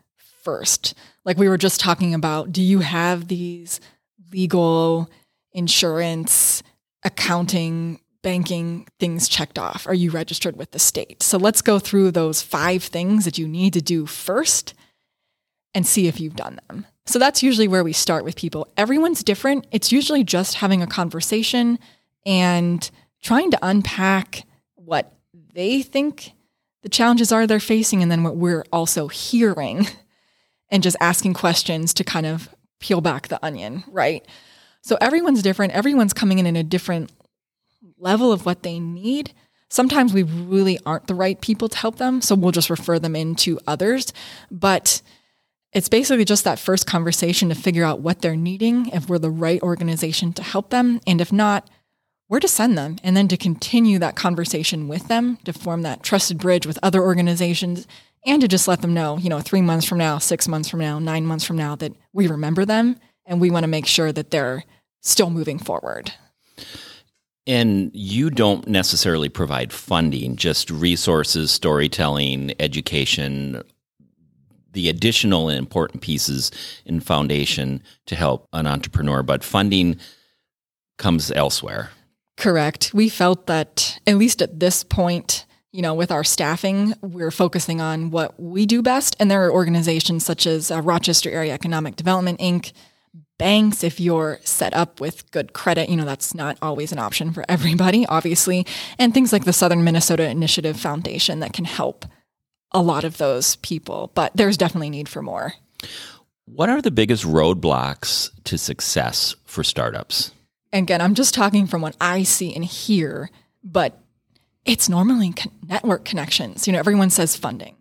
first. 0.45 0.95
Like 1.25 1.39
we 1.39 1.49
were 1.49 1.59
just 1.59 1.81
talking 1.81 2.15
about, 2.15 2.53
do 2.53 2.63
you 2.63 2.79
have 2.81 3.29
these 3.29 3.81
legal 4.33 5.11
insurance 5.53 6.63
accounting, 7.05 8.01
banking 8.23 8.87
things 8.99 9.29
checked 9.29 9.59
off? 9.59 9.87
Are 9.87 9.95
you 9.95 10.11
registered 10.11 10.57
with 10.57 10.73
the 10.73 10.79
state? 10.79 11.23
So 11.23 11.39
let's 11.39 11.63
go 11.63 11.79
through 11.79 12.11
those 12.11 12.43
five 12.43 12.83
things 12.83 13.25
that 13.25 13.39
you 13.39 13.47
need 13.47 13.73
to 13.75 13.81
do 13.81 14.07
first 14.07 14.75
and 15.75 15.87
see 15.87 16.09
if 16.09 16.21
you've 16.21 16.37
done 16.37 16.59
them. 16.69 16.87
So 17.07 17.19
that's 17.19 17.43
usually 17.43 17.69
where 17.69 17.85
we 17.85 17.93
start 17.93 18.25
with 18.25 18.35
people. 18.35 18.67
Everyone's 18.77 19.23
different. 19.23 19.67
It's 19.71 19.93
usually 19.93 20.25
just 20.25 20.55
having 20.55 20.83
a 20.83 20.87
conversation 20.87 21.79
and 22.25 22.91
trying 23.23 23.51
to 23.53 23.59
unpack 23.63 24.43
what 24.75 25.13
they 25.55 25.83
think 25.83 26.33
the 26.83 26.89
challenges 26.89 27.33
are 27.33 27.47
they're 27.47 27.61
facing 27.61 28.03
and 28.03 28.13
then 28.13 28.23
what 28.23 28.37
we're 28.37 28.65
also 28.73 29.09
hearing 29.09 29.87
and 30.71 30.83
just 30.83 30.97
asking 31.01 31.35
questions 31.35 31.93
to 31.95 32.05
kind 32.05 32.27
of 32.27 32.49
peel 32.81 33.01
back 33.01 33.29
the 33.29 33.45
onion, 33.45 33.85
right? 33.89 34.27
So 34.87 34.97
everyone's 35.01 35.43
different. 35.43 35.73
Everyone's 35.73 36.13
coming 36.13 36.39
in 36.39 36.47
in 36.47 36.55
a 36.55 36.63
different 36.63 37.11
level 37.99 38.31
of 38.31 38.47
what 38.47 38.63
they 38.63 38.79
need. 38.79 39.33
Sometimes 39.69 40.13
we 40.13 40.23
really 40.23 40.79
aren't 40.87 41.09
the 41.09 41.15
right 41.17 41.41
people 41.41 41.69
to 41.69 41.77
help 41.77 41.97
them, 41.97 42.21
so 42.21 42.37
we'll 42.37 42.53
just 42.53 42.71
refer 42.71 43.01
them 43.01 43.17
into 43.17 43.59
others. 43.67 44.13
But 44.49 45.03
it's 45.73 45.89
basically 45.89 46.25
just 46.25 46.45
that 46.45 46.61
first 46.61 46.87
conversation 46.87 47.49
to 47.49 47.57
figure 47.57 47.83
out 47.83 47.99
what 47.99 48.23
they're 48.23 48.37
needing, 48.37 48.87
if 48.91 49.09
we're 49.09 49.19
the 49.19 49.29
right 49.29 49.61
organization 49.61 50.33
to 50.35 50.45
help 50.45 50.71
them, 50.71 51.01
and 51.05 51.21
if 51.21 51.33
not, 51.33 51.69
where 52.29 52.39
to 52.39 52.47
send 52.47 52.79
them, 52.79 52.95
and 53.03 53.17
then 53.17 53.27
to 53.27 53.37
continue 53.37 53.99
that 53.99 54.15
conversation 54.15 54.87
with 54.87 55.09
them 55.09 55.39
to 55.47 55.53
form 55.53 55.83
that 55.83 56.05
trusted 56.05 56.39
bridge 56.39 56.65
with 56.65 56.79
other 56.81 57.03
organizations 57.03 57.89
and 58.25 58.41
to 58.41 58.47
just 58.47 58.69
let 58.69 58.83
them 58.83 58.95
know, 58.95 59.19
you 59.19 59.31
know, 59.31 59.41
three 59.41 59.63
months 59.63 59.85
from 59.85 59.99
now, 59.99 60.19
six 60.19 60.47
months 60.47 60.69
from 60.69 60.79
now, 60.79 61.01
nine 61.01 61.27
months 61.27 61.45
from 61.45 61.57
now, 61.57 61.75
that 61.75 61.93
we 62.13 62.29
remember 62.29 62.65
them 62.65 63.01
and 63.27 63.41
we 63.41 63.51
want 63.51 63.65
to 63.65 63.69
make 63.69 63.87
sure 63.87 64.13
that 64.13 64.31
they're 64.31 64.63
still 65.07 65.31
moving 65.31 65.59
forward. 65.59 66.13
And 67.47 67.91
you 67.95 68.29
don't 68.29 68.67
necessarily 68.67 69.29
provide 69.29 69.73
funding, 69.73 70.37
just 70.37 70.69
resources, 70.71 71.53
storytelling, 71.53 72.55
education, 72.59 73.63
the 74.73 74.89
additional 74.89 75.49
and 75.49 75.59
important 75.59 76.03
pieces 76.03 76.51
in 76.85 77.01
foundation 77.01 77.83
to 78.07 78.17
help 78.17 78.49
an 78.53 78.67
entrepreneur, 78.67 79.23
but 79.23 79.45
funding 79.45 79.97
comes 80.99 81.31
elsewhere. 81.31 81.91
Correct. 82.37 82.93
We 82.93 83.09
felt 83.09 83.47
that, 83.47 83.99
at 84.07 84.19
least 84.19 84.43
at 84.43 84.59
this 84.59 84.83
point, 84.83 85.47
you 85.73 85.83
know, 85.83 85.95
with 85.95 86.11
our 86.11 86.25
staffing, 86.25 86.95
we're 87.01 87.31
focusing 87.31 87.81
on 87.81 88.11
what 88.11 88.39
we 88.41 88.67
do 88.67 88.83
best. 88.83 89.15
And 89.21 89.31
there 89.31 89.47
are 89.47 89.53
organizations 89.53 90.25
such 90.25 90.47
as 90.47 90.71
uh, 90.71 90.81
Rochester 90.83 91.31
Area 91.31 91.55
Economic 91.55 91.97
Development 91.97 92.39
Inc., 92.41 92.73
banks, 93.39 93.85
if 93.85 94.01
you're 94.01 94.39
set 94.43 94.75
up 94.75 95.01
with 95.01 95.31
good 95.31 95.53
credit, 95.53 95.89
you 95.89 95.97
know, 95.97 96.05
that's 96.05 96.35
not 96.35 96.59
always 96.63 96.93
an 96.93 96.99
option 96.99 97.33
for 97.33 97.45
everybody, 97.49 98.07
obviously, 98.07 98.67
and 98.99 99.13
things 99.13 99.33
like 99.33 99.45
the 99.45 99.53
Southern 99.53 99.85
Minnesota 99.85 100.29
Initiative 100.29 100.79
Foundation 100.79 101.41
that 101.41 101.53
can 101.53 101.65
help 101.65 102.05
a 102.73 102.83
lot 102.83 103.05
of 103.05 103.19
those 103.19 103.57
people. 103.57 104.11
But 104.15 104.33
there's 104.35 104.57
definitely 104.57 104.91
need 104.91 105.09
for 105.09 105.23
more. 105.23 105.55
What 106.47 106.69
are 106.69 106.81
the 106.81 106.91
biggest 106.91 107.25
roadblocks 107.25 108.31
to 108.45 108.57
success 108.57 109.35
for 109.45 109.65
startups? 109.65 110.33
again, 110.73 111.01
I'm 111.01 111.15
just 111.15 111.35
talking 111.35 111.67
from 111.67 111.83
what 111.83 111.97
I 112.01 112.23
see 112.23 112.55
and 112.55 112.65
hear, 112.65 113.31
but 113.63 113.99
it's 114.65 114.89
normally 114.89 115.35
network 115.67 116.05
connections. 116.05 116.67
You 116.67 116.73
know, 116.73 116.79
everyone 116.79 117.11
says 117.11 117.37
funding, 117.37 117.77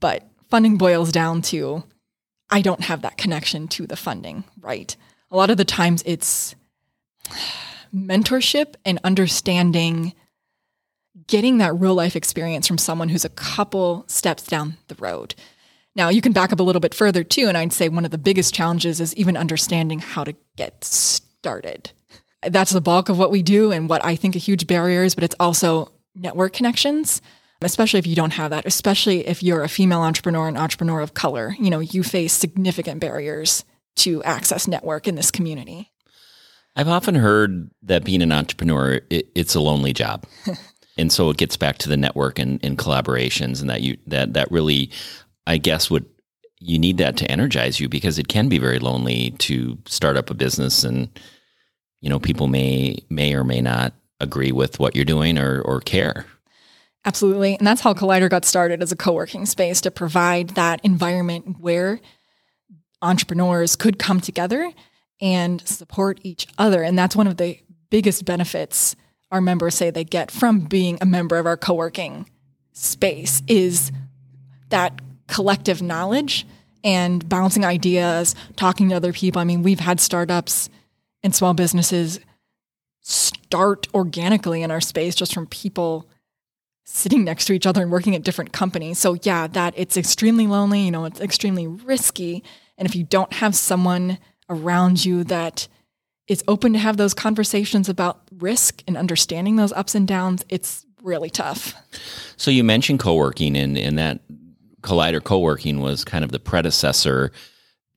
but 0.00 0.26
funding 0.50 0.76
boils 0.76 1.12
down 1.12 1.42
to 1.42 1.82
I 2.52 2.60
don't 2.60 2.82
have 2.82 3.02
that 3.02 3.16
connection 3.16 3.66
to 3.68 3.86
the 3.86 3.96
funding, 3.96 4.44
right? 4.60 4.94
A 5.30 5.36
lot 5.36 5.48
of 5.48 5.56
the 5.56 5.64
times 5.64 6.02
it's 6.04 6.54
mentorship 7.94 8.74
and 8.84 9.00
understanding 9.02 10.12
getting 11.26 11.58
that 11.58 11.74
real 11.74 11.94
life 11.94 12.14
experience 12.14 12.68
from 12.68 12.76
someone 12.76 13.08
who's 13.08 13.24
a 13.24 13.30
couple 13.30 14.04
steps 14.06 14.42
down 14.42 14.76
the 14.88 14.94
road. 14.96 15.34
Now, 15.94 16.10
you 16.10 16.20
can 16.20 16.32
back 16.32 16.52
up 16.52 16.60
a 16.60 16.62
little 16.62 16.80
bit 16.80 16.94
further 16.94 17.24
too, 17.24 17.48
and 17.48 17.56
I'd 17.56 17.72
say 17.72 17.88
one 17.88 18.04
of 18.04 18.10
the 18.10 18.18
biggest 18.18 18.52
challenges 18.52 19.00
is 19.00 19.14
even 19.16 19.36
understanding 19.36 20.00
how 20.00 20.22
to 20.24 20.34
get 20.56 20.84
started. 20.84 21.92
That's 22.42 22.72
the 22.72 22.80
bulk 22.82 23.08
of 23.08 23.18
what 23.18 23.30
we 23.30 23.42
do 23.42 23.72
and 23.72 23.88
what 23.88 24.04
I 24.04 24.14
think 24.14 24.36
a 24.36 24.40
huge 24.40 24.66
barrier 24.66 25.04
is, 25.04 25.14
but 25.14 25.24
it's 25.24 25.36
also 25.40 25.90
network 26.14 26.52
connections, 26.52 27.22
especially 27.64 27.98
if 27.98 28.06
you 28.06 28.14
don't 28.14 28.32
have 28.32 28.50
that, 28.50 28.66
especially 28.66 29.26
if 29.26 29.42
you're 29.42 29.62
a 29.62 29.68
female 29.68 30.00
entrepreneur 30.00 30.48
and 30.48 30.58
entrepreneur 30.58 31.00
of 31.00 31.14
color. 31.14 31.54
You 31.58 31.70
know, 31.70 31.80
you 31.80 32.02
face 32.02 32.32
significant 32.32 33.00
barriers 33.00 33.64
to 33.96 34.22
access 34.24 34.66
network 34.66 35.06
in 35.06 35.14
this 35.14 35.30
community. 35.30 35.90
I've 36.74 36.88
often 36.88 37.14
heard 37.14 37.70
that 37.82 38.04
being 38.04 38.22
an 38.22 38.32
entrepreneur, 38.32 39.00
it, 39.10 39.28
it's 39.34 39.54
a 39.54 39.60
lonely 39.60 39.92
job. 39.92 40.24
and 40.96 41.12
so 41.12 41.30
it 41.30 41.36
gets 41.36 41.56
back 41.56 41.78
to 41.78 41.88
the 41.88 41.96
network 41.96 42.38
and, 42.38 42.58
and 42.64 42.78
collaborations 42.78 43.60
and 43.60 43.68
that 43.70 43.82
you 43.82 43.96
that 44.06 44.34
that 44.34 44.50
really 44.50 44.90
I 45.46 45.58
guess 45.58 45.90
would 45.90 46.06
you 46.58 46.78
need 46.78 46.98
that 46.98 47.16
to 47.18 47.30
energize 47.30 47.80
you 47.80 47.88
because 47.88 48.18
it 48.18 48.28
can 48.28 48.48
be 48.48 48.58
very 48.58 48.78
lonely 48.78 49.32
to 49.38 49.76
start 49.86 50.16
up 50.16 50.30
a 50.30 50.34
business 50.34 50.84
and 50.84 51.08
you 52.00 52.08
know 52.08 52.18
people 52.18 52.46
may 52.46 52.96
may 53.10 53.34
or 53.34 53.44
may 53.44 53.60
not 53.60 53.94
agree 54.20 54.52
with 54.52 54.78
what 54.78 54.94
you're 54.94 55.04
doing 55.04 55.38
or 55.38 55.60
or 55.62 55.80
care. 55.80 56.26
Absolutely. 57.04 57.56
And 57.56 57.66
that's 57.66 57.80
how 57.80 57.94
Collider 57.94 58.30
got 58.30 58.44
started 58.44 58.82
as 58.82 58.92
a 58.92 58.96
co-working 58.96 59.46
space 59.46 59.80
to 59.80 59.90
provide 59.90 60.50
that 60.50 60.80
environment 60.84 61.56
where 61.58 62.00
entrepreneurs 63.00 63.74
could 63.74 63.98
come 63.98 64.20
together 64.20 64.72
and 65.20 65.66
support 65.66 66.20
each 66.22 66.46
other. 66.58 66.82
And 66.82 66.96
that's 66.96 67.16
one 67.16 67.26
of 67.26 67.36
the 67.36 67.58
biggest 67.90 68.24
benefits 68.24 68.94
our 69.32 69.40
members 69.40 69.74
say 69.74 69.90
they 69.90 70.04
get 70.04 70.30
from 70.30 70.60
being 70.60 70.98
a 71.00 71.06
member 71.06 71.38
of 71.38 71.46
our 71.46 71.56
co-working 71.56 72.28
space 72.72 73.42
is 73.48 73.90
that 74.68 75.00
collective 75.26 75.82
knowledge 75.82 76.46
and 76.84 77.26
bouncing 77.28 77.64
ideas, 77.64 78.34
talking 78.56 78.90
to 78.90 78.96
other 78.96 79.12
people. 79.12 79.40
I 79.40 79.44
mean, 79.44 79.62
we've 79.62 79.80
had 79.80 80.00
startups 80.00 80.68
and 81.22 81.34
small 81.34 81.54
businesses 81.54 82.20
start 83.00 83.88
organically 83.94 84.62
in 84.62 84.70
our 84.70 84.80
space 84.80 85.14
just 85.14 85.32
from 85.32 85.46
people 85.46 86.08
sitting 86.84 87.24
next 87.24 87.46
to 87.46 87.52
each 87.52 87.66
other 87.66 87.82
and 87.82 87.90
working 87.90 88.14
at 88.14 88.22
different 88.22 88.52
companies. 88.52 88.98
So 88.98 89.16
yeah, 89.22 89.46
that 89.48 89.74
it's 89.76 89.96
extremely 89.96 90.46
lonely, 90.46 90.80
you 90.80 90.90
know, 90.90 91.04
it's 91.04 91.20
extremely 91.20 91.66
risky. 91.66 92.42
And 92.76 92.88
if 92.88 92.96
you 92.96 93.04
don't 93.04 93.32
have 93.34 93.54
someone 93.54 94.18
around 94.48 95.04
you 95.04 95.24
that 95.24 95.68
is 96.28 96.42
open 96.48 96.72
to 96.72 96.78
have 96.78 96.96
those 96.96 97.14
conversations 97.14 97.88
about 97.88 98.22
risk 98.38 98.82
and 98.86 98.96
understanding 98.96 99.56
those 99.56 99.72
ups 99.72 99.94
and 99.94 100.06
downs, 100.08 100.44
it's 100.48 100.84
really 101.02 101.30
tough. 101.30 101.74
So 102.36 102.50
you 102.50 102.64
mentioned 102.64 103.00
co-working 103.00 103.56
and, 103.56 103.76
and 103.76 103.98
that 103.98 104.20
Collider 104.82 105.22
Co-working 105.22 105.80
was 105.80 106.04
kind 106.04 106.24
of 106.24 106.32
the 106.32 106.40
predecessor 106.40 107.32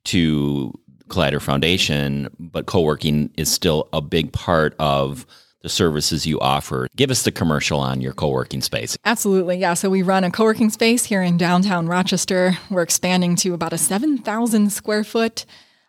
to 0.06 0.74
Collider 1.08 1.42
Foundation, 1.42 2.30
but 2.39 2.65
co-working 2.65 3.32
is 3.38 3.51
still 3.51 3.89
a 3.94 4.01
big 4.01 4.32
part 4.32 4.75
of 4.80 5.25
the 5.65 5.69
services 5.69 6.27
you 6.27 6.39
offer. 6.39 6.88
Give 6.95 7.10
us 7.10 7.24
the 7.24 7.31
commercial 7.31 7.79
on 7.79 8.00
your 8.00 8.13
co-working 8.13 8.62
space. 8.62 8.95
Absolutely. 9.03 9.57
Yeah, 9.57 9.74
so 9.74 9.89
we 9.89 10.03
run 10.03 10.24
a 10.24 10.29
co-working 10.29 10.69
space 10.69 11.05
here 11.05 11.24
in 11.24 11.38
downtown 11.38 11.88
Rochester. 11.88 12.55
We're 12.69 12.84
expanding 12.84 13.36
to 13.38 13.55
about 13.55 13.74
a 13.74 13.79
7,000 13.79 14.72
square 14.72 15.03
foot 15.03 15.43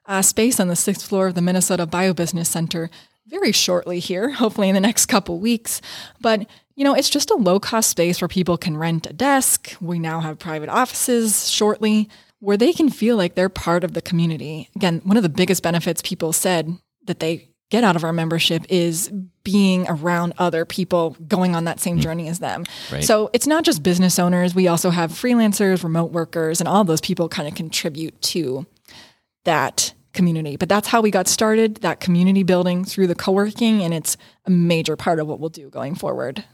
uh, 0.06 0.22
space 0.22 0.58
on 0.58 0.68
the 0.68 0.74
6th 0.74 1.06
floor 1.06 1.26
of 1.26 1.34
the 1.34 1.42
Minnesota 1.42 1.86
Biobusiness 1.86 2.46
Center 2.46 2.88
very 3.26 3.52
shortly 3.52 3.98
here, 3.98 4.30
hopefully 4.30 4.70
in 4.70 4.74
the 4.74 4.80
next 4.80 5.06
couple 5.06 5.38
weeks. 5.38 5.82
But 6.22 6.46
you 6.74 6.84
know, 6.84 6.94
it's 6.94 7.10
just 7.10 7.30
a 7.30 7.34
low 7.36 7.60
cost 7.60 7.90
space 7.90 8.22
where 8.22 8.28
people 8.28 8.56
can 8.56 8.78
rent 8.78 9.06
a 9.06 9.12
desk. 9.12 9.76
We 9.82 9.98
now 9.98 10.20
have 10.20 10.38
private 10.38 10.70
offices 10.70 11.50
shortly 11.50 12.08
where 12.40 12.56
they 12.56 12.72
can 12.72 12.88
feel 12.88 13.18
like 13.18 13.34
they're 13.34 13.50
part 13.50 13.84
of 13.84 13.92
the 13.92 14.00
community. 14.00 14.70
Again, 14.74 15.02
one 15.04 15.18
of 15.18 15.22
the 15.22 15.28
biggest 15.28 15.62
benefits 15.62 16.00
people 16.00 16.32
said 16.32 16.78
that 17.04 17.20
they 17.20 17.50
get 17.70 17.84
out 17.84 17.96
of 17.96 18.04
our 18.04 18.12
membership 18.12 18.64
is 18.68 19.10
being 19.42 19.86
around 19.88 20.34
other 20.38 20.64
people 20.64 21.16
going 21.26 21.54
on 21.54 21.64
that 21.64 21.80
same 21.80 21.98
mm. 21.98 22.02
journey 22.02 22.28
as 22.28 22.38
them. 22.38 22.64
Right. 22.92 23.04
So 23.04 23.30
it's 23.32 23.46
not 23.46 23.64
just 23.64 23.82
business 23.82 24.18
owners. 24.18 24.54
We 24.54 24.68
also 24.68 24.90
have 24.90 25.10
freelancers, 25.10 25.82
remote 25.82 26.12
workers, 26.12 26.60
and 26.60 26.68
all 26.68 26.84
those 26.84 27.00
people 27.00 27.28
kind 27.28 27.48
of 27.48 27.54
contribute 27.54 28.20
to 28.22 28.66
that 29.44 29.94
community. 30.12 30.56
But 30.56 30.68
that's 30.68 30.88
how 30.88 31.00
we 31.00 31.10
got 31.10 31.28
started, 31.28 31.76
that 31.76 32.00
community 32.00 32.42
building 32.42 32.84
through 32.84 33.06
the 33.06 33.14
co 33.14 33.32
working, 33.32 33.82
and 33.82 33.94
it's 33.94 34.16
a 34.44 34.50
major 34.50 34.96
part 34.96 35.20
of 35.20 35.26
what 35.26 35.38
we'll 35.38 35.50
do 35.50 35.70
going 35.70 35.94
forward. 35.94 36.44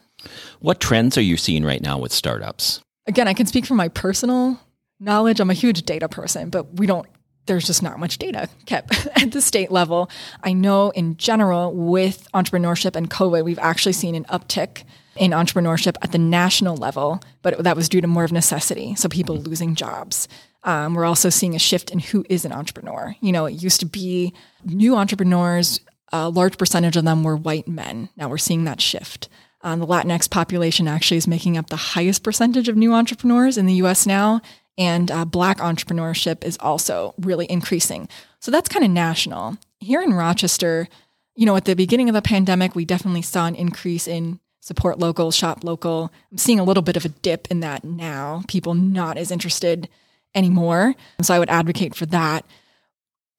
What 0.60 0.80
trends 0.80 1.18
are 1.18 1.22
you 1.22 1.36
seeing 1.36 1.64
right 1.64 1.80
now 1.80 1.98
with 1.98 2.12
startups? 2.12 2.80
Again, 3.06 3.26
I 3.26 3.34
can 3.34 3.46
speak 3.46 3.66
from 3.66 3.76
my 3.76 3.88
personal 3.88 4.60
knowledge. 5.00 5.40
I'm 5.40 5.50
a 5.50 5.54
huge 5.54 5.82
data 5.82 6.08
person, 6.08 6.50
but 6.50 6.74
we 6.74 6.86
don't, 6.86 7.06
there's 7.46 7.66
just 7.66 7.82
not 7.82 7.98
much 7.98 8.18
data 8.18 8.48
kept 8.66 9.06
at 9.16 9.32
the 9.32 9.40
state 9.40 9.70
level. 9.70 10.10
I 10.42 10.52
know 10.52 10.90
in 10.90 11.16
general 11.16 11.72
with 11.72 12.28
entrepreneurship 12.34 12.96
and 12.96 13.10
COVID, 13.10 13.44
we've 13.44 13.58
actually 13.58 13.94
seen 13.94 14.14
an 14.14 14.24
uptick 14.24 14.84
in 15.16 15.32
entrepreneurship 15.32 15.96
at 16.02 16.12
the 16.12 16.18
national 16.18 16.76
level, 16.76 17.20
but 17.42 17.62
that 17.62 17.76
was 17.76 17.88
due 17.88 18.00
to 18.00 18.06
more 18.06 18.24
of 18.24 18.32
necessity. 18.32 18.94
So 18.94 19.08
people 19.08 19.36
losing 19.36 19.74
jobs. 19.74 20.28
Um, 20.64 20.94
we're 20.94 21.04
also 21.04 21.28
seeing 21.28 21.54
a 21.54 21.58
shift 21.58 21.90
in 21.90 21.98
who 21.98 22.24
is 22.28 22.44
an 22.44 22.52
entrepreneur. 22.52 23.14
You 23.20 23.32
know, 23.32 23.46
it 23.46 23.62
used 23.62 23.80
to 23.80 23.86
be 23.86 24.32
new 24.64 24.96
entrepreneurs, 24.96 25.80
a 26.12 26.28
large 26.28 26.56
percentage 26.56 26.96
of 26.96 27.04
them 27.04 27.24
were 27.24 27.36
white 27.36 27.66
men. 27.66 28.08
Now 28.16 28.28
we're 28.28 28.38
seeing 28.38 28.64
that 28.64 28.80
shift. 28.80 29.28
Um, 29.62 29.80
the 29.80 29.86
Latinx 29.86 30.28
population 30.30 30.88
actually 30.88 31.18
is 31.18 31.28
making 31.28 31.56
up 31.56 31.68
the 31.68 31.76
highest 31.76 32.22
percentage 32.22 32.68
of 32.68 32.76
new 32.76 32.92
entrepreneurs 32.92 33.56
in 33.56 33.66
the 33.66 33.74
US 33.74 34.06
now. 34.06 34.40
And 34.78 35.10
uh, 35.10 35.24
Black 35.24 35.58
entrepreneurship 35.58 36.44
is 36.44 36.56
also 36.58 37.14
really 37.18 37.46
increasing. 37.50 38.08
So 38.40 38.50
that's 38.50 38.68
kind 38.68 38.84
of 38.84 38.90
national. 38.90 39.58
Here 39.80 40.00
in 40.00 40.14
Rochester, 40.14 40.88
you 41.34 41.46
know, 41.46 41.56
at 41.56 41.64
the 41.64 41.74
beginning 41.74 42.08
of 42.08 42.14
the 42.14 42.22
pandemic, 42.22 42.74
we 42.74 42.84
definitely 42.84 43.22
saw 43.22 43.46
an 43.46 43.54
increase 43.54 44.06
in 44.08 44.40
support 44.60 44.98
local, 44.98 45.30
shop 45.30 45.64
local. 45.64 46.12
I'm 46.30 46.38
seeing 46.38 46.60
a 46.60 46.64
little 46.64 46.82
bit 46.82 46.96
of 46.96 47.04
a 47.04 47.10
dip 47.10 47.48
in 47.50 47.60
that 47.60 47.84
now. 47.84 48.42
People 48.48 48.74
not 48.74 49.18
as 49.18 49.30
interested 49.30 49.88
anymore. 50.34 50.94
So 51.20 51.34
I 51.34 51.38
would 51.38 51.50
advocate 51.50 51.94
for 51.94 52.06
that. 52.06 52.46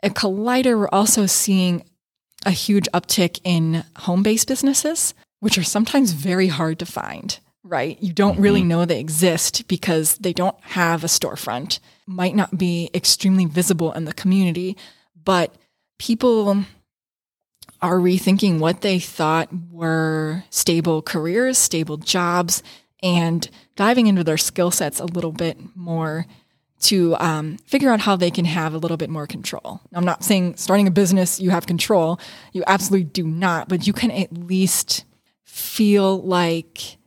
At 0.01 0.15
Collider, 0.15 0.77
we're 0.77 0.89
also 0.89 1.25
seeing 1.25 1.83
a 2.45 2.51
huge 2.51 2.87
uptick 2.93 3.39
in 3.43 3.85
home 3.99 4.21
based 4.21 4.47
businesses, 4.47 5.13
which 5.39 5.57
are 5.57 5.63
sometimes 5.63 6.11
very 6.11 6.47
hard 6.47 6.77
to 6.79 6.85
find, 6.85 7.39
right? 7.63 7.97
You 8.01 8.13
don't 8.13 8.39
really 8.39 8.59
Mm-hmm. 8.61 8.67
know 8.69 8.85
they 8.85 8.99
exist 8.99 9.67
because 9.67 10.17
they 10.17 10.33
don't 10.33 10.59
have 10.61 11.03
a 11.03 11.07
storefront, 11.07 11.79
might 12.05 12.35
not 12.35 12.57
be 12.57 12.89
extremely 12.93 13.45
visible 13.45 13.91
in 13.93 14.05
the 14.05 14.13
community, 14.13 14.75
but 15.23 15.55
people 15.97 16.65
are 17.81 17.97
rethinking 17.99 18.59
what 18.59 18.81
they 18.81 18.99
thought 18.99 19.49
were 19.71 20.43
stable 20.49 21.01
careers, 21.01 21.57
stable 21.57 21.97
jobs, 21.97 22.63
and 23.01 23.49
diving 23.75 24.07
into 24.07 24.23
their 24.23 24.37
skill 24.37 24.71
sets 24.71 24.99
a 24.99 25.05
little 25.05 25.31
bit 25.33 25.57
more 25.75 26.25
to 26.79 27.15
um, 27.19 27.57
figure 27.65 27.89
out 27.89 28.01
how 28.01 28.15
they 28.17 28.31
can 28.31 28.43
have 28.45 28.73
a 28.73 28.77
little 28.77 28.97
bit 28.97 29.09
more 29.09 29.25
control. 29.27 29.79
I'm 29.93 30.03
not 30.05 30.23
saying 30.23 30.57
starting 30.57 30.87
a 30.87 30.91
business, 30.91 31.39
you 31.39 31.49
have 31.49 31.65
control. 31.65 32.19
You 32.51 32.63
absolutely 32.67 33.05
do 33.05 33.25
not, 33.25 33.69
but 33.69 33.87
you 33.87 33.93
can 33.93 34.11
at 34.11 34.33
least 34.33 35.05
feel 35.45 36.21
like 36.21 36.97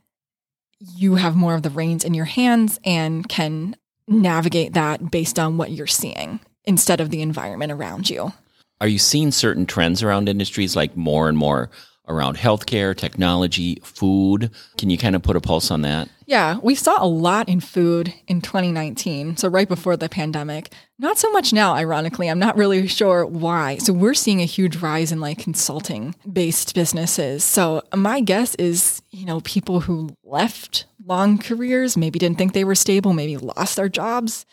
you 0.78 1.16
have 1.16 1.36
more 1.36 1.54
of 1.54 1.62
the 1.62 1.70
reins 1.70 2.04
in 2.04 2.14
your 2.14 2.24
hands 2.24 2.78
and 2.84 3.28
can 3.28 3.76
navigate 4.08 4.74
that 4.74 5.10
based 5.10 5.38
on 5.38 5.56
what 5.56 5.70
you're 5.70 5.86
seeing 5.86 6.40
instead 6.64 7.00
of 7.00 7.10
the 7.10 7.22
environment 7.22 7.72
around 7.72 8.10
you. 8.10 8.32
Are 8.80 8.88
you 8.88 8.98
seeing 8.98 9.30
certain 9.30 9.66
trends 9.66 10.02
around 10.02 10.28
industries 10.28 10.76
like 10.76 10.96
more 10.96 11.28
and 11.28 11.38
more 11.38 11.70
around 12.08 12.36
healthcare, 12.36 12.96
technology, 12.96 13.78
food? 13.82 14.50
Can 14.76 14.90
you 14.90 14.98
kind 14.98 15.16
of 15.16 15.22
put 15.22 15.36
a 15.36 15.40
pulse 15.40 15.70
on 15.70 15.82
that? 15.82 16.08
Yeah, 16.26 16.58
we 16.60 16.74
saw 16.74 17.02
a 17.02 17.06
lot 17.06 17.48
in 17.48 17.60
food 17.60 18.12
in 18.26 18.40
2019, 18.40 19.36
so 19.36 19.48
right 19.48 19.68
before 19.68 19.96
the 19.96 20.08
pandemic. 20.08 20.72
Not 20.98 21.18
so 21.18 21.30
much 21.30 21.52
now, 21.52 21.74
ironically. 21.74 22.28
I'm 22.28 22.38
not 22.38 22.56
really 22.56 22.88
sure 22.88 23.24
why. 23.24 23.78
So 23.78 23.92
we're 23.92 24.14
seeing 24.14 24.40
a 24.40 24.46
huge 24.46 24.76
rise 24.76 25.12
in 25.12 25.20
like 25.20 25.38
consulting 25.38 26.14
based 26.30 26.74
businesses. 26.74 27.44
So 27.44 27.82
my 27.94 28.20
guess 28.20 28.56
is, 28.56 29.02
you 29.10 29.24
know, 29.24 29.40
people 29.42 29.80
who 29.80 30.10
left 30.36 30.84
long 31.04 31.38
careers, 31.38 31.96
maybe 31.96 32.18
didn't 32.18 32.36
think 32.36 32.52
they 32.52 32.64
were 32.64 32.74
stable, 32.74 33.12
maybe 33.14 33.36
lost 33.36 33.76
their 33.76 33.88
jobs, 33.88 34.44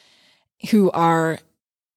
who 0.70 0.90
are 0.92 1.40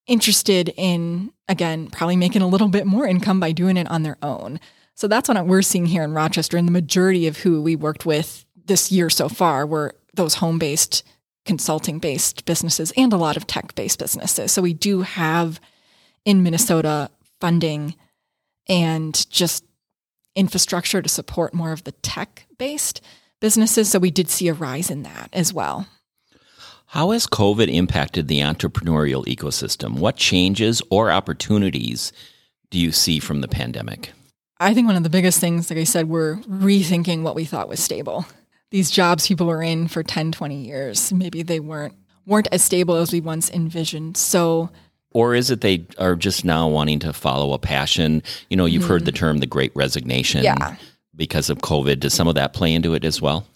interested 0.07 0.73
in 0.77 1.33
again 1.49 1.89
probably 1.89 2.17
making 2.17 2.43
a 2.43 2.49
little 2.49 2.69
bit 2.69 2.87
more 2.87 3.07
income 3.07 3.39
by 3.39 3.53
doing 3.53 3.77
it 3.77 3.89
on 3.91 4.03
their 4.03 4.19
own. 4.23 4.59
So 4.95 5.07
that's 5.09 5.29
what 5.29 5.47
we're 5.47 5.63
seeing 5.63 5.87
here 5.87 6.03
in 6.03 6.15
Rochester 6.15 6.57
and 6.57 6.67
the 6.67 6.73
majority 6.73 7.27
of 7.27 7.39
who 7.39 7.63
we 7.63 7.77
worked 7.77 8.07
with 8.07 8.45
this 8.65 8.91
year 8.91 9.11
so 9.11 9.29
far 9.29 9.67
were 9.67 9.95
those 10.15 10.35
home-based 10.35 11.05
consulting-based 11.45 12.45
businesses 12.45 12.93
and 12.97 13.13
a 13.13 13.17
lot 13.17 13.37
of 13.37 13.47
tech-based 13.47 13.99
businesses. 13.99 14.51
So 14.51 14.63
we 14.63 14.75
do 14.75 15.03
have 15.03 15.61
in 16.25 16.43
Minnesota 16.43 17.11
funding 17.41 17.95
and 18.69 19.31
just 19.31 19.65
infrastructure 20.35 21.03
to 21.03 21.09
support 21.09 21.55
more 21.55 21.73
of 21.73 21.85
the 21.85 21.93
tech-based 21.93 23.01
businesses. 23.41 23.91
So 23.91 23.99
we 23.99 24.11
did 24.11 24.29
see 24.29 24.49
a 24.49 24.55
rise 24.55 24.91
in 24.91 25.03
that 25.03 25.29
as 25.33 25.53
well. 25.53 25.87
How 26.87 27.11
has 27.11 27.27
COVID 27.27 27.73
impacted 27.73 28.29
the 28.29 28.41
entrepreneurial 28.41 29.27
ecosystem? 29.27 29.99
What 29.99 30.17
changes 30.17 30.81
or 30.89 31.11
opportunities 31.11 32.13
do 32.71 32.79
you 32.79 32.93
see 32.93 33.19
from 33.19 33.41
the 33.41 33.49
pandemic? 33.49 34.13
I 34.59 34.73
think 34.73 34.87
one 34.87 34.97
of 34.97 35.03
the 35.03 35.11
biggest 35.11 35.39
things, 35.39 35.69
like 35.69 35.79
I 35.79 35.85
said, 35.85 36.09
we're 36.09 36.37
rethinking 36.37 37.23
what 37.23 37.35
we 37.35 37.45
thought 37.45 37.69
was 37.69 37.81
stable. 37.81 38.25
These 38.71 38.91
jobs 38.91 39.27
people 39.27 39.47
were 39.47 39.63
in 39.63 39.89
for 39.89 40.03
10, 40.03 40.33
20 40.33 40.57
years, 40.57 41.13
maybe 41.13 41.43
they 41.43 41.61
weren't 41.61 41.95
weren't 42.27 42.49
as 42.51 42.63
stable 42.63 42.97
as 42.97 43.13
we 43.13 43.21
once 43.21 43.51
envisioned. 43.51 44.17
So 44.17 44.71
Or 45.13 45.35
is 45.35 45.51
it 45.51 45.61
they 45.61 45.87
are 45.99 46.17
just 46.17 46.45
now 46.45 46.69
wanting 46.69 46.99
to 47.01 47.13
follow 47.13 47.53
a 47.53 47.59
passion? 47.59 48.23
You 48.51 48.57
know, 48.57 48.67
you've 48.67 48.85
heard 48.85 49.05
the 49.05 49.13
mm-hmm. 49.13 49.19
term 49.19 49.39
the 49.39 49.47
great 49.47 49.73
resignation 49.77 50.43
Yeah. 50.43 50.77
Because 51.17 51.51
of 51.51 51.59
COVID. 51.59 52.01
Does 52.01 52.15
some 52.15 52.29
of 52.29 52.35
that 52.35 52.53
play 52.53 52.75
into 52.75 52.95
it 52.95 53.05
as 53.05 53.21
well? 53.21 53.47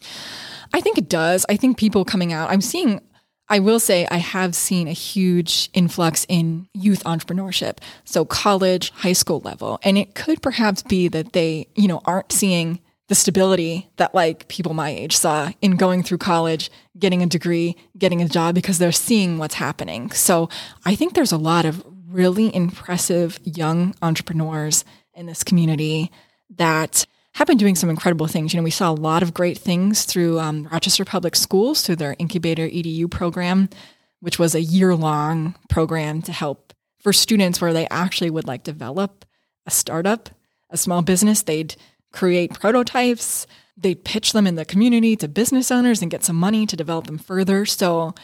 I 0.72 0.80
think 0.80 0.98
it 0.98 1.08
does. 1.08 1.44
I 1.48 1.56
think 1.56 1.76
people 1.76 2.04
coming 2.04 2.32
out, 2.32 2.50
I'm 2.50 2.60
seeing, 2.60 3.00
I 3.48 3.58
will 3.58 3.80
say, 3.80 4.06
I 4.10 4.18
have 4.18 4.54
seen 4.54 4.88
a 4.88 4.92
huge 4.92 5.70
influx 5.74 6.24
in 6.28 6.68
youth 6.74 7.02
entrepreneurship. 7.04 7.78
So 8.04 8.24
college, 8.24 8.90
high 8.90 9.12
school 9.12 9.40
level. 9.40 9.80
And 9.82 9.98
it 9.98 10.14
could 10.14 10.42
perhaps 10.42 10.82
be 10.82 11.08
that 11.08 11.32
they, 11.32 11.66
you 11.74 11.88
know, 11.88 12.00
aren't 12.04 12.32
seeing 12.32 12.80
the 13.08 13.16
stability 13.16 13.90
that 13.96 14.14
like 14.14 14.46
people 14.46 14.72
my 14.72 14.90
age 14.90 15.16
saw 15.16 15.50
in 15.60 15.72
going 15.72 16.04
through 16.04 16.18
college, 16.18 16.70
getting 16.96 17.24
a 17.24 17.26
degree, 17.26 17.74
getting 17.98 18.22
a 18.22 18.28
job 18.28 18.54
because 18.54 18.78
they're 18.78 18.92
seeing 18.92 19.36
what's 19.36 19.56
happening. 19.56 20.12
So 20.12 20.48
I 20.84 20.94
think 20.94 21.14
there's 21.14 21.32
a 21.32 21.36
lot 21.36 21.64
of 21.64 21.84
really 22.06 22.54
impressive 22.54 23.40
young 23.42 23.96
entrepreneurs 24.00 24.84
in 25.12 25.26
this 25.26 25.42
community 25.42 26.12
that 26.56 27.04
have 27.40 27.46
been 27.46 27.56
doing 27.56 27.74
some 27.74 27.88
incredible 27.88 28.26
things. 28.26 28.52
You 28.52 28.58
know, 28.60 28.64
we 28.64 28.70
saw 28.70 28.90
a 28.90 28.92
lot 28.92 29.22
of 29.22 29.32
great 29.32 29.56
things 29.56 30.04
through 30.04 30.38
um, 30.38 30.68
Rochester 30.70 31.06
Public 31.06 31.34
Schools 31.34 31.80
through 31.80 31.96
their 31.96 32.14
Incubator 32.18 32.68
EDU 32.68 33.10
program, 33.10 33.70
which 34.20 34.38
was 34.38 34.54
a 34.54 34.60
year 34.60 34.94
long 34.94 35.54
program 35.70 36.20
to 36.20 36.32
help 36.32 36.74
for 36.98 37.14
students 37.14 37.58
where 37.58 37.72
they 37.72 37.88
actually 37.90 38.28
would 38.28 38.46
like 38.46 38.62
develop 38.62 39.24
a 39.64 39.70
startup, 39.70 40.28
a 40.68 40.76
small 40.76 41.00
business. 41.00 41.40
They'd 41.40 41.76
create 42.12 42.52
prototypes, 42.52 43.46
they'd 43.74 44.04
pitch 44.04 44.34
them 44.34 44.46
in 44.46 44.56
the 44.56 44.66
community 44.66 45.16
to 45.16 45.26
business 45.26 45.70
owners 45.70 46.02
and 46.02 46.10
get 46.10 46.22
some 46.22 46.36
money 46.36 46.66
to 46.66 46.76
develop 46.76 47.06
them 47.06 47.16
further. 47.16 47.64
So 47.64 48.14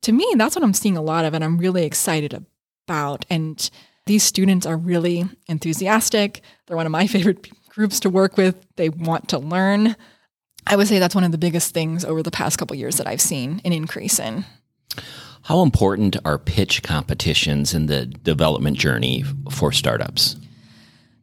to 0.00 0.12
me, 0.12 0.26
that's 0.38 0.56
what 0.56 0.64
I'm 0.64 0.72
seeing 0.72 0.96
a 0.96 1.02
lot 1.02 1.26
of, 1.26 1.34
and 1.34 1.44
I'm 1.44 1.58
really 1.58 1.84
excited 1.84 2.46
about. 2.88 3.26
And 3.28 3.70
these 4.06 4.22
students 4.22 4.64
are 4.64 4.78
really 4.78 5.26
enthusiastic. 5.48 6.40
They're 6.66 6.78
one 6.78 6.86
of 6.86 6.92
my 6.92 7.06
favorite 7.08 7.46
groups 7.74 8.00
to 8.00 8.10
work 8.10 8.36
with. 8.36 8.56
They 8.76 8.88
want 8.88 9.28
to 9.30 9.38
learn. 9.38 9.96
I 10.66 10.76
would 10.76 10.88
say 10.88 10.98
that's 10.98 11.14
one 11.14 11.24
of 11.24 11.32
the 11.32 11.38
biggest 11.38 11.74
things 11.74 12.04
over 12.04 12.22
the 12.22 12.30
past 12.30 12.58
couple 12.58 12.76
years 12.76 12.96
that 12.96 13.06
I've 13.06 13.20
seen 13.20 13.60
an 13.64 13.72
increase 13.72 14.18
in. 14.18 14.44
How 15.42 15.62
important 15.62 16.16
are 16.24 16.38
pitch 16.38 16.82
competitions 16.82 17.74
in 17.74 17.86
the 17.86 18.06
development 18.06 18.78
journey 18.78 19.24
for 19.50 19.72
startups? 19.72 20.36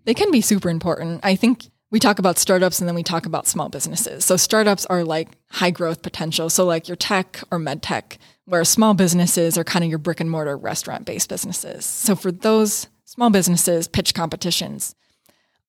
They 0.05 0.13
can 0.13 0.29
be 0.29 0.41
super 0.41 0.69
important. 0.69 1.21
I 1.23 1.35
think 1.35 1.65
we 1.89 1.99
talk 1.99 2.19
about 2.19 2.37
startups 2.37 2.79
and 2.79 2.87
then 2.87 2.95
we 2.95 3.03
talk 3.03 3.25
about 3.25 3.47
small 3.47 3.67
businesses. 3.67 4.23
So 4.23 4.37
startups 4.37 4.85
are 4.85 5.03
like 5.03 5.29
high 5.49 5.71
growth 5.71 6.03
potential. 6.03 6.49
So 6.49 6.65
like 6.65 6.87
your 6.87 6.95
tech 6.95 7.41
or 7.51 7.57
med 7.57 7.81
tech, 7.81 8.19
where 8.45 8.63
small 8.63 8.93
businesses 8.93 9.57
are 9.57 9.63
kind 9.63 9.83
of 9.83 9.89
your 9.89 9.99
brick 9.99 10.19
and 10.19 10.29
mortar 10.29 10.55
restaurant 10.55 11.05
based 11.05 11.27
businesses. 11.27 11.83
So 11.85 12.15
for 12.15 12.31
those 12.31 12.87
small 13.05 13.31
businesses, 13.31 13.87
pitch 13.87 14.13
competitions 14.13 14.95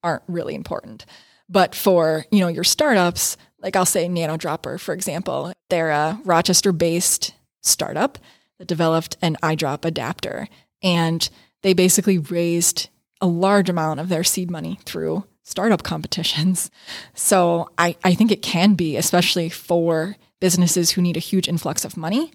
aren't 0.03 0.23
really 0.29 0.55
important. 0.55 1.07
But 1.49 1.75
for, 1.75 2.25
you 2.31 2.41
know, 2.41 2.49
your 2.49 2.65
startups, 2.65 3.37
like 3.61 3.77
I'll 3.77 3.87
say 3.87 4.09
Nanodropper, 4.09 4.81
for 4.81 4.95
example, 4.95 5.53
they're 5.69 5.91
a 5.91 6.21
Rochester 6.25 6.73
based 6.73 7.35
startup 7.61 8.19
that 8.59 8.69
developed 8.69 9.17
an 9.23 9.37
eyedrop 9.43 9.85
adapter. 9.85 10.49
And 10.83 11.29
they 11.63 11.75
basically 11.75 12.19
raised 12.19 12.89
a 13.21 13.27
large 13.27 13.69
amount 13.69 14.01
of 14.01 14.09
their 14.09 14.25
seed 14.25 14.51
money 14.51 14.79
through 14.85 15.25
startup 15.43 15.83
competitions. 15.83 16.71
So 17.15 17.71
I, 17.79 17.97
I 18.03 18.15
think 18.15 18.33
it 18.33 18.43
can 18.43 18.75
be, 18.75 18.97
especially 18.97 19.49
for 19.49 20.17
businesses 20.41 20.91
who 20.91 21.03
need 21.03 21.17
a 21.17 21.21
huge 21.21 21.49
influx 21.49 21.85
of 21.85 21.97
money, 21.97 22.33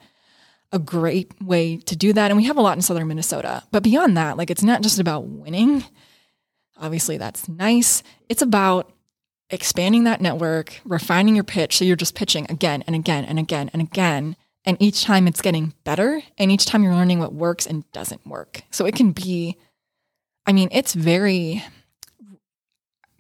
a 0.72 0.80
great 0.80 1.32
way 1.42 1.78
to 1.78 1.96
do 1.96 2.14
that. 2.14 2.32
And 2.32 2.38
we 2.38 2.46
have 2.46 2.58
a 2.58 2.62
lot 2.62 2.78
in 2.78 2.82
southern 2.82 3.08
Minnesota. 3.08 3.64
But 3.72 3.84
beyond 3.84 4.16
that, 4.16 4.38
like 4.38 4.50
it's 4.50 4.64
not 4.64 4.82
just 4.82 5.00
about 5.00 5.26
winning. 5.26 5.84
Obviously, 6.80 7.18
that's 7.18 7.48
nice. 7.50 8.04
It's 8.30 8.42
about 8.42 8.92
expanding 9.50 10.04
that 10.04 10.22
network, 10.22 10.80
refining 10.86 11.36
your 11.36 11.44
pitch. 11.44 11.78
So 11.78 11.86
you're 11.86 11.96
just 11.96 12.16
pitching 12.16 12.46
again 12.50 12.84
and 12.88 12.96
again 12.96 13.26
and 13.26 13.40
again 13.40 13.70
and 13.74 13.82
again. 13.82 14.36
And 14.66 14.78
each 14.82 15.04
time 15.04 15.28
it's 15.28 15.42
getting 15.42 15.74
better. 15.84 16.22
And 16.38 16.52
each 16.52 16.66
time 16.66 16.84
you're 16.84 16.96
learning 16.96 17.20
what 17.20 17.34
works 17.34 17.66
and 17.66 17.90
doesn't 17.94 18.26
work. 18.28 18.64
So 18.72 18.86
it 18.86 18.96
can 18.96 19.12
be, 19.12 19.58
I 20.46 20.52
mean, 20.52 20.70
it's 20.72 20.94
very 20.94 21.64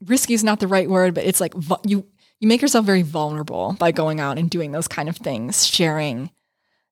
risky 0.05 0.33
is 0.33 0.43
not 0.43 0.59
the 0.59 0.67
right 0.67 0.89
word, 0.89 1.13
but 1.13 1.23
it's 1.23 1.41
like 1.41 1.53
you 1.83 2.05
you 2.39 2.47
make 2.47 2.61
yourself 2.61 2.85
very 2.85 3.01
vulnerable 3.01 3.75
by 3.79 3.91
going 3.91 4.19
out 4.19 4.37
and 4.37 4.49
doing 4.49 4.71
those 4.71 4.87
kind 4.87 5.09
of 5.09 5.17
things, 5.17 5.65
sharing 5.65 6.29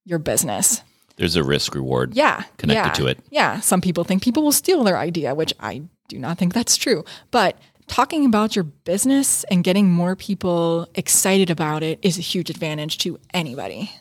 your 0.04 0.17
business. 0.17 0.82
There's 1.17 1.36
a 1.36 1.43
risk 1.43 1.75
reward. 1.75 2.15
Yeah. 2.15 2.43
Connected 2.58 2.89
yeah, 2.89 2.93
to 2.93 3.08
it. 3.08 3.19
Yeah. 3.30 3.60
Some 3.60 3.80
people 3.80 4.04
think 4.04 4.23
people 4.23 4.43
will 4.43 4.51
steal 4.51 4.84
their 4.84 4.97
idea, 4.97 5.36
which 5.36 5.54
I 5.60 5.84
do 6.08 6.20
not 6.20 6.38
think 6.38 6.54
that's 6.54 6.78
true. 6.78 7.04
But 7.32 7.58
talking 7.88 8.26
about 8.26 8.56
your 8.56 8.63
business 8.63 9.44
and 9.46 9.63
getting 9.63 9.91
more 9.91 10.15
people 10.15 10.88
excited 10.96 11.50
about 11.50 11.84
it 11.84 12.00
is 12.02 12.18
a 12.18 12.22
huge 12.22 12.50
advantage 12.50 12.98
to 13.00 13.20
anybody. 13.34 13.91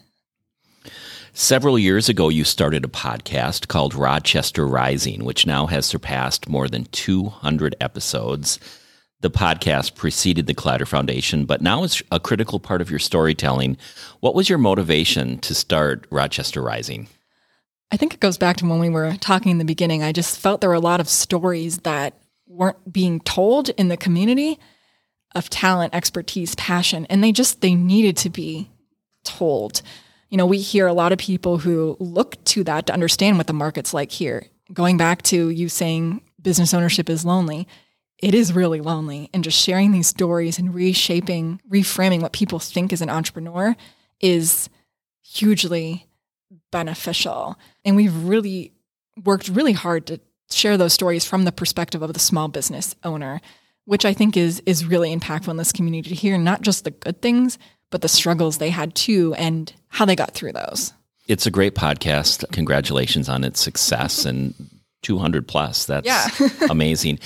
Several 1.37 1.79
years 1.79 2.09
ago, 2.09 2.29
you 2.29 2.45
started 2.45 2.85
a 2.85 2.88
podcast 2.88 3.67
called 3.67 3.95
Rochester 3.95 4.69
Rising, 4.69 5.25
which 5.25 5.47
now 5.47 5.67
has 5.67 5.85
surpassed 5.85 6.49
more 6.49 6.69
than 6.69 6.85
200 6.85 7.75
episodes. 7.81 8.61
The 9.21 9.31
podcast 9.31 9.97
preceded 9.97 10.47
the 10.47 10.55
Collider 10.55 10.87
Foundation, 10.87 11.45
but 11.45 11.61
now 11.61 11.83
it's 11.83 12.01
a 12.12 12.21
critical 12.21 12.61
part 12.61 12.81
of 12.81 12.88
your 12.88 13.01
storytelling. 13.01 13.79
What 14.21 14.37
was 14.37 14.49
your 14.49 14.59
motivation 14.59 15.38
to 15.40 15.55
start 15.55 16.07
Rochester 16.11 16.62
Rising? 16.62 17.09
I 17.90 17.97
think 17.97 18.14
it 18.14 18.20
goes 18.20 18.38
back 18.38 18.57
to 18.59 18.66
when 18.66 18.81
we 18.81 18.88
were 18.88 19.14
talking 19.16 19.53
in 19.53 19.59
the 19.59 19.64
beginning. 19.64 20.03
I 20.03 20.12
just 20.12 20.38
felt 20.38 20.61
there 20.61 20.70
were 20.70 20.75
a 20.75 20.81
lot 20.81 21.01
of 21.01 21.09
stories 21.09 21.79
that 21.79 22.18
weren't 22.47 22.92
being 22.92 23.20
told 23.20 23.68
in 23.70 23.88
the 23.88 23.97
community 23.97 24.59
of 25.35 25.51
talent, 25.51 25.94
expertise, 25.94 26.55
passion, 26.55 27.07
and 27.07 27.23
they 27.23 27.33
just 27.33 27.61
they 27.61 27.75
needed 27.75 28.16
to 28.18 28.31
be 28.31 28.70
told. 29.25 29.83
You 30.29 30.37
know, 30.37 30.47
we 30.47 30.59
hear 30.59 30.87
a 30.87 30.92
lot 30.92 31.12
of 31.12 31.18
people 31.18 31.59
who 31.59 31.97
look 32.01 32.42
to 32.44 32.64
that 32.64 32.87
to 32.87 32.92
understand 32.92 33.38
what 33.38 33.47
the 33.47 33.53
market's 33.53 33.94
like 33.94 34.11
here. 34.11 34.47
Going 34.73 34.97
back 34.97 35.23
to 35.23 35.49
you 35.49 35.68
saying 35.68 36.23
business 36.40 36.75
ownership 36.75 37.09
is 37.11 37.25
lonely, 37.25 37.66
it 38.18 38.35
is 38.35 38.53
really 38.53 38.81
lonely. 38.81 39.29
And 39.35 39.44
just 39.44 39.61
sharing 39.61 39.92
these 39.92 40.07
stories 40.07 40.59
and 40.59 40.75
reshaping, 40.75 41.61
reframing 41.70 42.23
what 42.23 42.33
people 42.33 42.59
think 42.59 42.92
is 42.92 43.03
an 43.03 43.11
entrepreneur 43.11 43.77
is 44.20 44.68
hugely 45.23 46.07
beneficial. 46.74 47.56
And 47.84 47.94
we've 47.96 48.14
really 48.24 48.72
worked 49.24 49.48
really 49.48 49.72
hard 49.72 50.06
to 50.08 50.20
share 50.50 50.76
those 50.76 50.92
stories 50.92 51.24
from 51.24 51.44
the 51.44 51.52
perspective 51.52 52.02
of 52.02 52.12
the 52.12 52.18
small 52.20 52.48
business 52.48 52.94
owner, 53.04 53.40
which 53.84 54.04
I 54.04 54.12
think 54.12 54.37
is 54.37 54.60
is 54.66 54.84
really 54.84 55.14
impactful 55.16 55.48
in 55.48 55.56
this 55.56 55.72
community 55.72 56.08
to 56.10 56.14
hear 56.14 56.37
not 56.37 56.62
just 56.62 56.82
the 56.84 56.90
good 56.90 57.22
things, 57.22 57.58
but 57.90 58.00
the 58.02 58.08
struggles 58.08 58.58
they 58.58 58.70
had 58.70 58.94
too 58.94 59.34
and 59.34 59.72
how 59.88 60.04
they 60.04 60.16
got 60.16 60.32
through 60.32 60.52
those. 60.52 60.92
It's 61.28 61.46
a 61.46 61.50
great 61.50 61.74
podcast. 61.76 62.44
Congratulations 62.52 63.28
on 63.28 63.44
its 63.44 63.60
success 63.60 64.24
and 64.24 64.52
200 65.02 65.46
plus. 65.46 65.87
That's 65.87 66.06
Yeah. 66.06 66.28
amazing. 66.70 67.20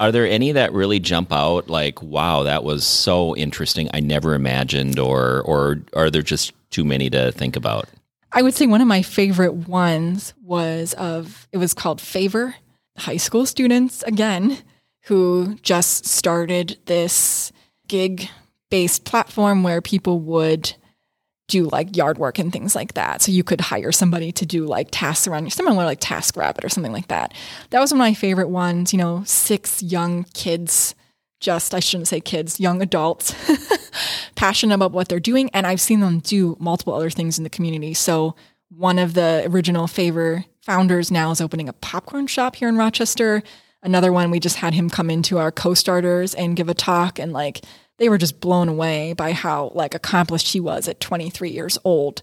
Are 0.00 0.10
there 0.10 0.26
any 0.26 0.52
that 0.52 0.72
really 0.72 0.98
jump 0.98 1.32
out 1.32 1.70
like 1.70 2.02
wow, 2.02 2.42
that 2.42 2.64
was 2.64 2.84
so 2.84 3.36
interesting. 3.36 3.88
I 3.94 4.00
never 4.00 4.34
imagined 4.34 4.98
or 4.98 5.42
or 5.42 5.82
are 5.94 6.10
there 6.10 6.22
just 6.22 6.52
too 6.70 6.84
many 6.84 7.08
to 7.10 7.30
think 7.32 7.54
about? 7.54 7.88
I 8.32 8.42
would 8.42 8.54
say 8.54 8.66
one 8.66 8.80
of 8.80 8.88
my 8.88 9.02
favorite 9.02 9.68
ones 9.68 10.34
was 10.42 10.94
of 10.94 11.48
it 11.52 11.58
was 11.58 11.74
called 11.74 12.00
Favor, 12.00 12.54
high 12.96 13.16
school 13.16 13.46
students 13.46 14.02
again 14.04 14.58
who 15.04 15.56
just 15.62 16.06
started 16.06 16.78
this 16.86 17.52
gig 17.88 18.28
based 18.70 19.04
platform 19.04 19.62
where 19.62 19.80
people 19.80 20.20
would 20.20 20.74
do 21.48 21.64
like 21.64 21.96
yard 21.96 22.16
work 22.16 22.38
and 22.38 22.52
things 22.52 22.74
like 22.74 22.94
that. 22.94 23.20
So 23.20 23.32
you 23.32 23.42
could 23.42 23.60
hire 23.60 23.92
somebody 23.92 24.32
to 24.32 24.46
do 24.46 24.64
like 24.64 24.88
tasks 24.92 25.26
around 25.26 25.44
you, 25.44 25.50
similar 25.50 25.84
like 25.84 26.00
TaskRabbit 26.00 26.64
or 26.64 26.68
something 26.68 26.92
like 26.92 27.08
that. 27.08 27.34
That 27.70 27.80
was 27.80 27.90
one 27.90 28.00
of 28.00 28.04
my 28.06 28.14
favorite 28.14 28.48
ones. 28.48 28.92
You 28.92 29.00
know, 29.00 29.22
six 29.26 29.82
young 29.82 30.24
kids, 30.32 30.94
just 31.40 31.74
I 31.74 31.80
shouldn't 31.80 32.08
say 32.08 32.20
kids, 32.20 32.60
young 32.60 32.82
adults, 32.82 33.34
passionate 34.34 34.74
about 34.74 34.92
what 34.92 35.08
they're 35.08 35.18
doing, 35.18 35.50
and 35.52 35.66
I've 35.66 35.80
seen 35.80 36.00
them 36.00 36.20
do 36.20 36.56
multiple 36.60 36.94
other 36.94 37.10
things 37.10 37.38
in 37.38 37.44
the 37.44 37.50
community. 37.50 37.94
So 37.94 38.36
one 38.68 38.98
of 38.98 39.14
the 39.14 39.44
original 39.46 39.86
Favor 39.86 40.44
founders 40.62 41.10
now 41.10 41.30
is 41.30 41.40
opening 41.40 41.68
a 41.68 41.72
popcorn 41.72 42.26
shop 42.26 42.56
here 42.56 42.68
in 42.68 42.76
Rochester. 42.76 43.42
Another 43.82 44.12
one, 44.12 44.30
we 44.30 44.40
just 44.40 44.56
had 44.56 44.74
him 44.74 44.90
come 44.90 45.10
into 45.10 45.38
our 45.38 45.50
co-starters 45.50 46.34
and 46.34 46.56
give 46.56 46.68
a 46.68 46.74
talk 46.74 47.18
and 47.18 47.32
like 47.32 47.62
they 47.96 48.08
were 48.08 48.18
just 48.18 48.40
blown 48.40 48.68
away 48.68 49.12
by 49.14 49.32
how 49.32 49.72
like 49.74 49.94
accomplished 49.94 50.52
he 50.52 50.60
was 50.60 50.88
at 50.88 51.00
23 51.00 51.50
years 51.50 51.78
old. 51.84 52.22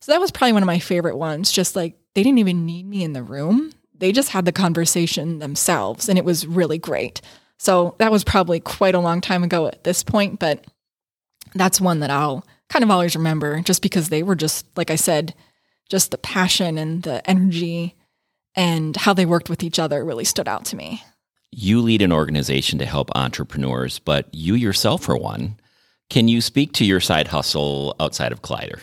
So 0.00 0.12
that 0.12 0.20
was 0.20 0.30
probably 0.30 0.52
one 0.52 0.62
of 0.62 0.66
my 0.66 0.78
favorite 0.78 1.16
ones. 1.16 1.50
Just 1.50 1.76
like 1.76 1.96
they 2.14 2.22
didn't 2.22 2.38
even 2.38 2.66
need 2.66 2.86
me 2.86 3.02
in 3.02 3.12
the 3.12 3.22
room. 3.22 3.72
They 3.96 4.12
just 4.12 4.30
had 4.30 4.44
the 4.44 4.52
conversation 4.52 5.38
themselves 5.38 6.08
and 6.08 6.18
it 6.18 6.24
was 6.24 6.46
really 6.46 6.78
great. 6.78 7.20
So 7.62 7.94
that 7.98 8.10
was 8.10 8.24
probably 8.24 8.58
quite 8.58 8.96
a 8.96 8.98
long 8.98 9.20
time 9.20 9.44
ago 9.44 9.68
at 9.68 9.84
this 9.84 10.02
point, 10.02 10.40
but 10.40 10.64
that's 11.54 11.80
one 11.80 12.00
that 12.00 12.10
I'll 12.10 12.44
kind 12.68 12.82
of 12.82 12.90
always 12.90 13.14
remember 13.14 13.60
just 13.60 13.82
because 13.82 14.08
they 14.08 14.24
were 14.24 14.34
just, 14.34 14.66
like 14.76 14.90
I 14.90 14.96
said, 14.96 15.32
just 15.88 16.10
the 16.10 16.18
passion 16.18 16.76
and 16.76 17.04
the 17.04 17.24
energy 17.30 17.94
and 18.56 18.96
how 18.96 19.14
they 19.14 19.26
worked 19.26 19.48
with 19.48 19.62
each 19.62 19.78
other 19.78 20.04
really 20.04 20.24
stood 20.24 20.48
out 20.48 20.64
to 20.66 20.76
me. 20.76 21.04
You 21.52 21.80
lead 21.80 22.02
an 22.02 22.12
organization 22.12 22.80
to 22.80 22.84
help 22.84 23.12
entrepreneurs, 23.14 24.00
but 24.00 24.26
you 24.32 24.54
yourself 24.54 25.08
are 25.08 25.16
one. 25.16 25.54
Can 26.10 26.26
you 26.26 26.40
speak 26.40 26.72
to 26.72 26.84
your 26.84 26.98
side 26.98 27.28
hustle 27.28 27.94
outside 28.00 28.32
of 28.32 28.42
Collider? 28.42 28.80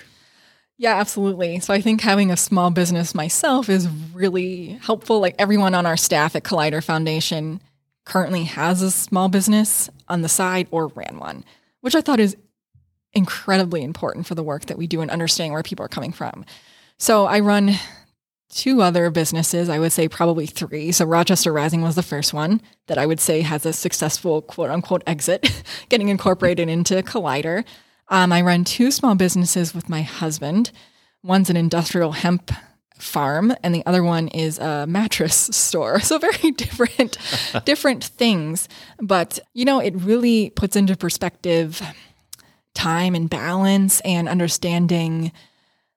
Yeah, 0.78 0.96
absolutely. 0.96 1.60
So 1.60 1.74
I 1.74 1.82
think 1.82 2.00
having 2.00 2.32
a 2.32 2.38
small 2.38 2.72
business 2.72 3.14
myself 3.14 3.68
is 3.68 3.90
really 4.14 4.80
helpful. 4.82 5.20
Like 5.20 5.36
everyone 5.38 5.76
on 5.76 5.86
our 5.86 5.98
staff 5.98 6.34
at 6.38 6.44
Collider 6.44 6.82
Foundation 6.82 7.60
currently 8.10 8.46
has 8.46 8.82
a 8.82 8.90
small 8.90 9.30
business 9.30 9.88
on 10.08 10.24
the 10.24 10.30
side 10.30 10.68
or 10.72 10.88
ran 10.88 11.20
one, 11.20 11.46
which 11.82 11.94
I 11.94 12.02
thought 12.02 12.20
is 12.20 12.36
incredibly 13.14 13.84
important 13.84 14.26
for 14.26 14.34
the 14.34 14.42
work 14.42 14.66
that 14.66 14.80
we 14.80 14.88
do 14.88 15.02
and 15.02 15.12
understanding 15.12 15.54
where 15.54 15.62
people 15.62 15.86
are 15.86 15.90
coming 15.90 16.12
from. 16.12 16.44
So 16.98 17.26
I 17.26 17.40
run 17.40 17.76
two 18.50 18.82
other 18.82 19.12
businesses, 19.12 19.70
I 19.70 19.78
would 19.78 19.92
say 19.92 20.08
probably 20.08 20.48
three. 20.48 20.92
So 20.92 21.06
Rochester 21.06 21.54
Rising 21.54 21.84
was 21.84 21.94
the 21.94 22.02
first 22.02 22.34
one 22.34 22.62
that 22.88 22.98
I 22.98 23.06
would 23.06 23.20
say 23.20 23.42
has 23.42 23.64
a 23.64 23.74
successful 23.74 24.42
quote 24.42 24.72
unquote 24.72 25.04
exit, 25.06 25.64
getting 25.90 26.10
incorporated 26.10 26.68
into 26.68 27.04
Collider. 27.04 27.64
Um, 28.08 28.34
I 28.34 28.42
run 28.42 28.64
two 28.64 28.90
small 28.90 29.14
businesses 29.14 29.76
with 29.76 29.88
my 29.88 30.02
husband. 30.02 30.72
One's 31.22 31.52
an 31.52 31.58
industrial 31.58 32.14
hemp 32.14 32.52
farm, 33.00 33.54
and 33.64 33.74
the 33.74 33.86
other 33.86 34.04
one 34.04 34.28
is 34.28 34.60
a 34.60 34.86
mattress 34.88 35.36
store. 35.52 36.00
So 36.00 36.18
very 36.18 36.52
different, 36.58 37.18
different 37.66 38.04
things. 38.04 38.70
But 39.02 39.40
you 39.54 39.66
know, 39.66 39.80
it 39.80 39.96
really 39.96 40.52
puts 40.52 40.76
into 40.76 40.96
perspective 40.96 41.82
time 42.74 43.16
and 43.16 43.30
balance 43.30 44.00
and 44.02 44.30
understanding 44.30 45.32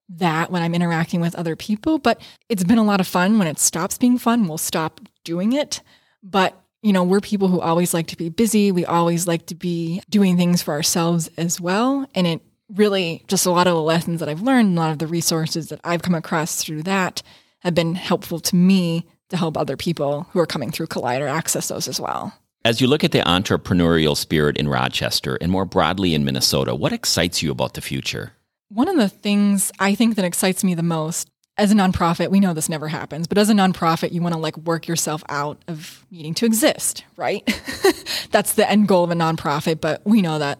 that 0.08 0.50
when 0.50 0.62
I'm 0.62 0.74
interacting 0.74 1.20
with 1.20 1.34
other 1.34 1.56
people. 1.56 1.98
But 1.98 2.20
it's 2.48 2.64
been 2.64 2.78
a 2.78 2.84
lot 2.84 3.00
of 3.00 3.06
fun. 3.06 3.38
When 3.38 3.48
it 3.48 3.58
stops 3.58 3.98
being 3.98 4.18
fun, 4.18 4.48
we'll 4.48 4.58
stop 4.58 5.00
doing 5.24 5.52
it. 5.52 5.80
But 6.22 6.58
you 6.82 6.92
know, 6.92 7.04
we're 7.04 7.20
people 7.20 7.46
who 7.46 7.60
always 7.60 7.94
like 7.94 8.08
to 8.08 8.16
be 8.16 8.28
busy. 8.28 8.72
We 8.72 8.84
always 8.84 9.26
like 9.28 9.46
to 9.46 9.54
be 9.54 10.02
doing 10.10 10.36
things 10.36 10.62
for 10.62 10.74
ourselves 10.74 11.30
as 11.36 11.60
well. 11.60 12.06
And 12.14 12.26
it 12.26 12.42
really 12.74 13.24
just 13.28 13.46
a 13.46 13.50
lot 13.50 13.66
of 13.66 13.74
the 13.74 13.82
lessons 13.82 14.20
that 14.20 14.28
I've 14.28 14.42
learned, 14.42 14.76
a 14.76 14.80
lot 14.80 14.90
of 14.90 14.98
the 14.98 15.06
resources 15.06 15.68
that 15.68 15.80
I've 15.84 16.02
come 16.02 16.14
across 16.14 16.56
through 16.56 16.84
that 16.84 17.22
have 17.60 17.74
been 17.74 17.94
helpful 17.94 18.40
to 18.40 18.56
me 18.56 19.06
to 19.28 19.36
help 19.36 19.56
other 19.56 19.76
people 19.76 20.26
who 20.32 20.40
are 20.40 20.46
coming 20.46 20.70
through 20.70 20.88
Collider 20.88 21.28
access 21.28 21.68
those 21.68 21.88
as 21.88 22.00
well. 22.00 22.34
As 22.64 22.80
you 22.80 22.86
look 22.86 23.02
at 23.02 23.12
the 23.12 23.20
entrepreneurial 23.20 24.16
spirit 24.16 24.56
in 24.56 24.68
Rochester 24.68 25.36
and 25.40 25.50
more 25.50 25.64
broadly 25.64 26.14
in 26.14 26.24
Minnesota, 26.24 26.74
what 26.74 26.92
excites 26.92 27.42
you 27.42 27.50
about 27.50 27.74
the 27.74 27.80
future? 27.80 28.32
One 28.68 28.88
of 28.88 28.96
the 28.96 29.08
things 29.08 29.72
I 29.78 29.94
think 29.94 30.14
that 30.16 30.24
excites 30.24 30.62
me 30.62 30.74
the 30.74 30.82
most 30.82 31.28
as 31.58 31.70
a 31.70 31.74
nonprofit, 31.74 32.30
we 32.30 32.40
know 32.40 32.54
this 32.54 32.68
never 32.68 32.88
happens, 32.88 33.26
but 33.26 33.36
as 33.36 33.50
a 33.50 33.52
nonprofit, 33.52 34.12
you 34.12 34.22
want 34.22 34.34
to 34.34 34.40
like 34.40 34.56
work 34.56 34.88
yourself 34.88 35.22
out 35.28 35.62
of 35.68 36.04
needing 36.10 36.34
to 36.34 36.46
exist, 36.46 37.04
right? 37.16 37.46
That's 38.30 38.54
the 38.54 38.68
end 38.68 38.88
goal 38.88 39.04
of 39.04 39.10
a 39.10 39.14
nonprofit, 39.14 39.80
but 39.80 40.00
we 40.04 40.22
know 40.22 40.38
that 40.38 40.58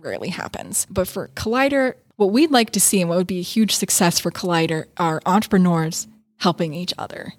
rarely 0.00 0.28
happens. 0.28 0.86
But 0.90 1.08
for 1.08 1.28
Collider, 1.28 1.94
what 2.16 2.32
we'd 2.32 2.50
like 2.50 2.70
to 2.70 2.80
see 2.80 3.00
and 3.00 3.08
what 3.08 3.18
would 3.18 3.26
be 3.26 3.38
a 3.38 3.42
huge 3.42 3.74
success 3.74 4.18
for 4.18 4.30
Collider 4.30 4.86
are 4.96 5.22
entrepreneurs 5.26 6.06
helping 6.38 6.74
each 6.74 6.94
other 6.98 7.34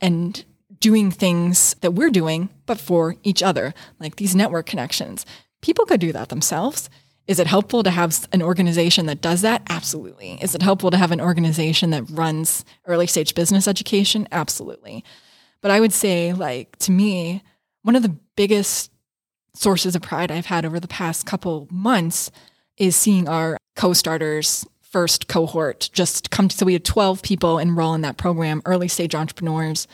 and 0.00 0.44
doing 0.78 1.10
things 1.10 1.74
that 1.80 1.92
we're 1.92 2.10
doing, 2.10 2.48
but 2.66 2.80
for 2.80 3.16
each 3.22 3.42
other, 3.42 3.74
like 3.98 4.16
these 4.16 4.34
network 4.34 4.66
connections. 4.66 5.26
People 5.60 5.84
could 5.84 6.00
do 6.00 6.12
that 6.12 6.30
themselves. 6.30 6.88
Is 7.26 7.38
it 7.38 7.46
helpful 7.46 7.82
to 7.82 7.90
have 7.90 8.26
an 8.32 8.42
organization 8.42 9.06
that 9.06 9.20
does 9.20 9.42
that? 9.42 9.62
Absolutely. 9.68 10.38
Is 10.40 10.54
it 10.54 10.62
helpful 10.62 10.90
to 10.90 10.96
have 10.96 11.12
an 11.12 11.20
organization 11.20 11.90
that 11.90 12.08
runs 12.10 12.64
early 12.86 13.06
stage 13.06 13.34
business 13.34 13.68
education? 13.68 14.26
Absolutely. 14.32 15.04
But 15.60 15.70
I 15.70 15.80
would 15.80 15.92
say, 15.92 16.32
like, 16.32 16.76
to 16.78 16.92
me, 16.92 17.42
one 17.82 17.94
of 17.94 18.02
the 18.02 18.16
biggest 18.36 18.90
sources 19.60 19.94
of 19.94 20.02
pride 20.02 20.30
I've 20.30 20.46
had 20.46 20.64
over 20.64 20.80
the 20.80 20.88
past 20.88 21.26
couple 21.26 21.68
months 21.70 22.30
is 22.76 22.96
seeing 22.96 23.28
our 23.28 23.56
co 23.76 23.92
starters 23.92 24.66
first 24.80 25.28
cohort 25.28 25.88
just 25.92 26.30
come 26.30 26.48
to, 26.48 26.56
so 26.56 26.66
we 26.66 26.72
had 26.72 26.84
12 26.84 27.22
people 27.22 27.58
enroll 27.58 27.94
in 27.94 28.00
that 28.00 28.16
program, 28.16 28.62
early 28.64 28.88
stage 28.88 29.14
entrepreneurs. 29.14 29.86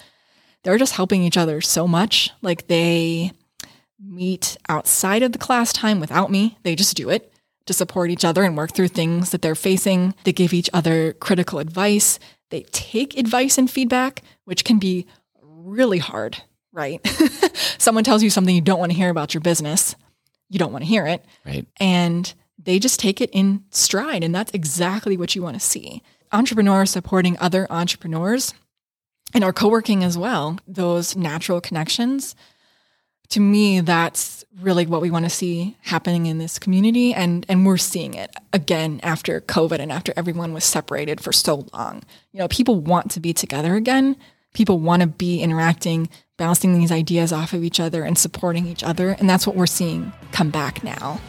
They're 0.63 0.79
just 0.79 0.95
helping 0.95 1.23
each 1.23 1.37
other 1.37 1.61
so 1.61 1.87
much. 1.87 2.31
Like, 2.43 2.67
they, 2.67 3.33
meet 3.99 4.57
outside 4.69 5.23
of 5.23 5.33
the 5.33 5.39
class 5.39 5.73
time 5.73 6.01
without 6.01 6.31
me. 6.31 6.59
They 6.63 6.75
just 6.75 6.97
do 6.97 7.11
it 7.11 7.33
to 7.67 7.73
support 7.73 8.11
each 8.11 8.25
other 8.25 8.45
and 8.45 8.57
work 8.57 8.73
through 8.73 8.89
things 8.89 9.31
that 9.31 9.43
they're 9.43 9.55
facing. 9.55 10.15
They 10.25 10.33
give 10.33 10.53
each 10.53 10.71
other 10.73 11.13
critical 11.15 11.59
advice. 11.59 12.19
They 12.51 12.63
take 12.73 13.17
advice 13.17 13.59
and 13.59 13.71
feedback, 13.71 14.23
which 14.45 14.65
can 14.65 14.79
be 14.79 15.07
really 15.43 15.99
hard, 15.99 16.43
right? 16.77 17.01
Someone 17.79 18.05
tells 18.05 18.23
you 18.23 18.31
something 18.31 18.55
you 18.55 18.61
don't 18.61 18.79
want 18.79 18.93
to 18.93 18.97
hear 18.97 19.11
about 19.11 19.35
your 19.35 19.41
business. 19.41 19.97
You 20.49 20.59
don't 20.59 20.73
want 20.73 20.85
to 20.85 20.89
hear 20.89 21.07
it. 21.07 21.25
Right. 21.45 21.67
And 21.81 22.33
they 22.63 22.79
just 22.79 23.01
take 23.01 23.21
it 23.21 23.31
in 23.33 23.65
stride. 23.71 24.23
And 24.23 24.35
that's 24.35 24.53
exactly 24.53 25.17
what 25.17 25.35
you 25.35 25.43
want 25.43 25.55
to 25.55 25.61
see. 25.61 26.03
Entrepreneurs 26.33 26.91
supporting 26.91 27.37
other 27.41 27.67
entrepreneurs 27.71 28.55
and 29.35 29.43
our 29.43 29.53
co 29.53 29.69
working 29.69 30.05
as 30.05 30.17
well, 30.17 30.59
those 30.67 31.17
natural 31.17 31.61
connections 31.61 32.37
to 33.31 33.41
me, 33.41 33.81
that's 33.81 34.45
really 34.61 34.87
what 34.87 35.01
we 35.01 35.11
want 35.11 35.25
to 35.25 35.31
see 35.31 35.77
happening 35.83 36.27
in 36.27 36.39
this 36.39 36.59
community. 36.59 37.13
And, 37.13 37.45
and 37.49 37.67
we're 37.67 37.77
seeing 37.77 38.15
it 38.15 38.35
again 38.53 39.01
after 39.03 39.41
COVID 39.41 39.79
and 39.79 39.91
after 39.91 40.13
everyone 40.17 40.53
was 40.53 40.65
separated 40.65 41.21
for 41.21 41.33
so 41.33 41.67
long. 41.73 42.03
You 42.33 42.41
know, 42.41 42.49
people 42.49 42.81
want 42.81 43.11
to 43.13 43.21
be 43.21 43.33
together 43.33 43.75
again. 43.75 44.17
People 44.55 44.79
want 44.79 45.03
to 45.03 45.09
be 45.09 45.41
interacting, 45.41 46.09
bouncing 46.37 46.79
these 46.79 46.93
ideas 46.93 47.33
off 47.33 47.53
of 47.53 47.65
each 47.65 47.81
other 47.81 48.03
and 48.05 48.19
supporting 48.19 48.67
each 48.67 48.85
other. 48.85 49.11
And 49.11 49.29
that's 49.29 49.47
what 49.47 49.57
we're 49.57 49.67
seeing 49.67 50.13
come 50.33 50.51
back 50.51 50.85
now. 50.85 51.21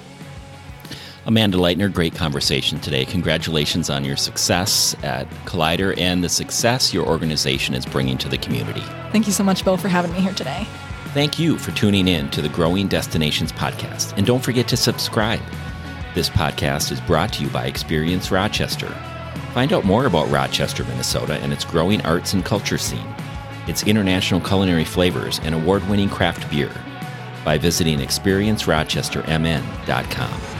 Amanda 1.26 1.58
Leightner, 1.58 1.91
great 1.91 2.15
conversation 2.15 2.80
today. 2.80 3.04
Congratulations 3.04 3.89
on 3.89 4.06
your 4.06 4.15
success 4.15 4.96
at 5.04 5.30
Collider 5.46 5.98
and 5.98 6.24
the 6.24 6.30
success 6.30 6.93
your 6.93 7.06
organization 7.06 7.76
is 7.76 7.86
bringing 7.86 8.17
to 8.20 8.30
the 8.30 8.38
community. 8.38 8.84
Thank 9.12 9.28
you 9.28 9.34
so 9.34 9.43
much, 9.43 9.65
Bill, 9.65 9.76
for 9.76 9.89
having 9.89 10.13
me 10.13 10.22
here 10.22 10.34
today. 10.34 10.65
Thank 11.13 11.38
you 11.38 11.58
for 11.58 11.72
tuning 11.72 12.08
in 12.08 12.30
to 12.30 12.41
the 12.41 12.50
Growing 12.50 12.88
Destinations 12.88 13.52
podcast. 13.52 14.13
And 14.17 14.26
don't 14.26 14.43
forget 14.43 14.67
to 14.70 14.78
subscribe. 14.78 15.41
This 16.15 16.30
podcast 16.30 16.91
is 16.91 17.02
brought 17.02 17.34
to 17.34 17.43
you 17.43 17.50
by 17.50 17.65
Experience 17.65 18.32
Rochester. 18.32 18.88
Find 19.54 19.74
out 19.74 19.84
more 19.84 20.06
about 20.06 20.30
Rochester, 20.30 20.84
Minnesota 20.86 21.34
and 21.39 21.52
its 21.52 21.65
growing 21.65 22.02
arts 22.06 22.34
and 22.34 22.46
culture 22.46 22.78
scene, 22.78 23.06
its 23.67 23.84
international 23.84 24.41
culinary 24.41 24.86
flavors, 24.86 25.39
and 25.43 25.56
award 25.56 25.88
winning 25.88 26.10
craft 26.10 26.49
beer 26.49 26.71
by 27.43 27.58
visiting 27.58 27.99
experiencerochestermn.com. 27.99 30.57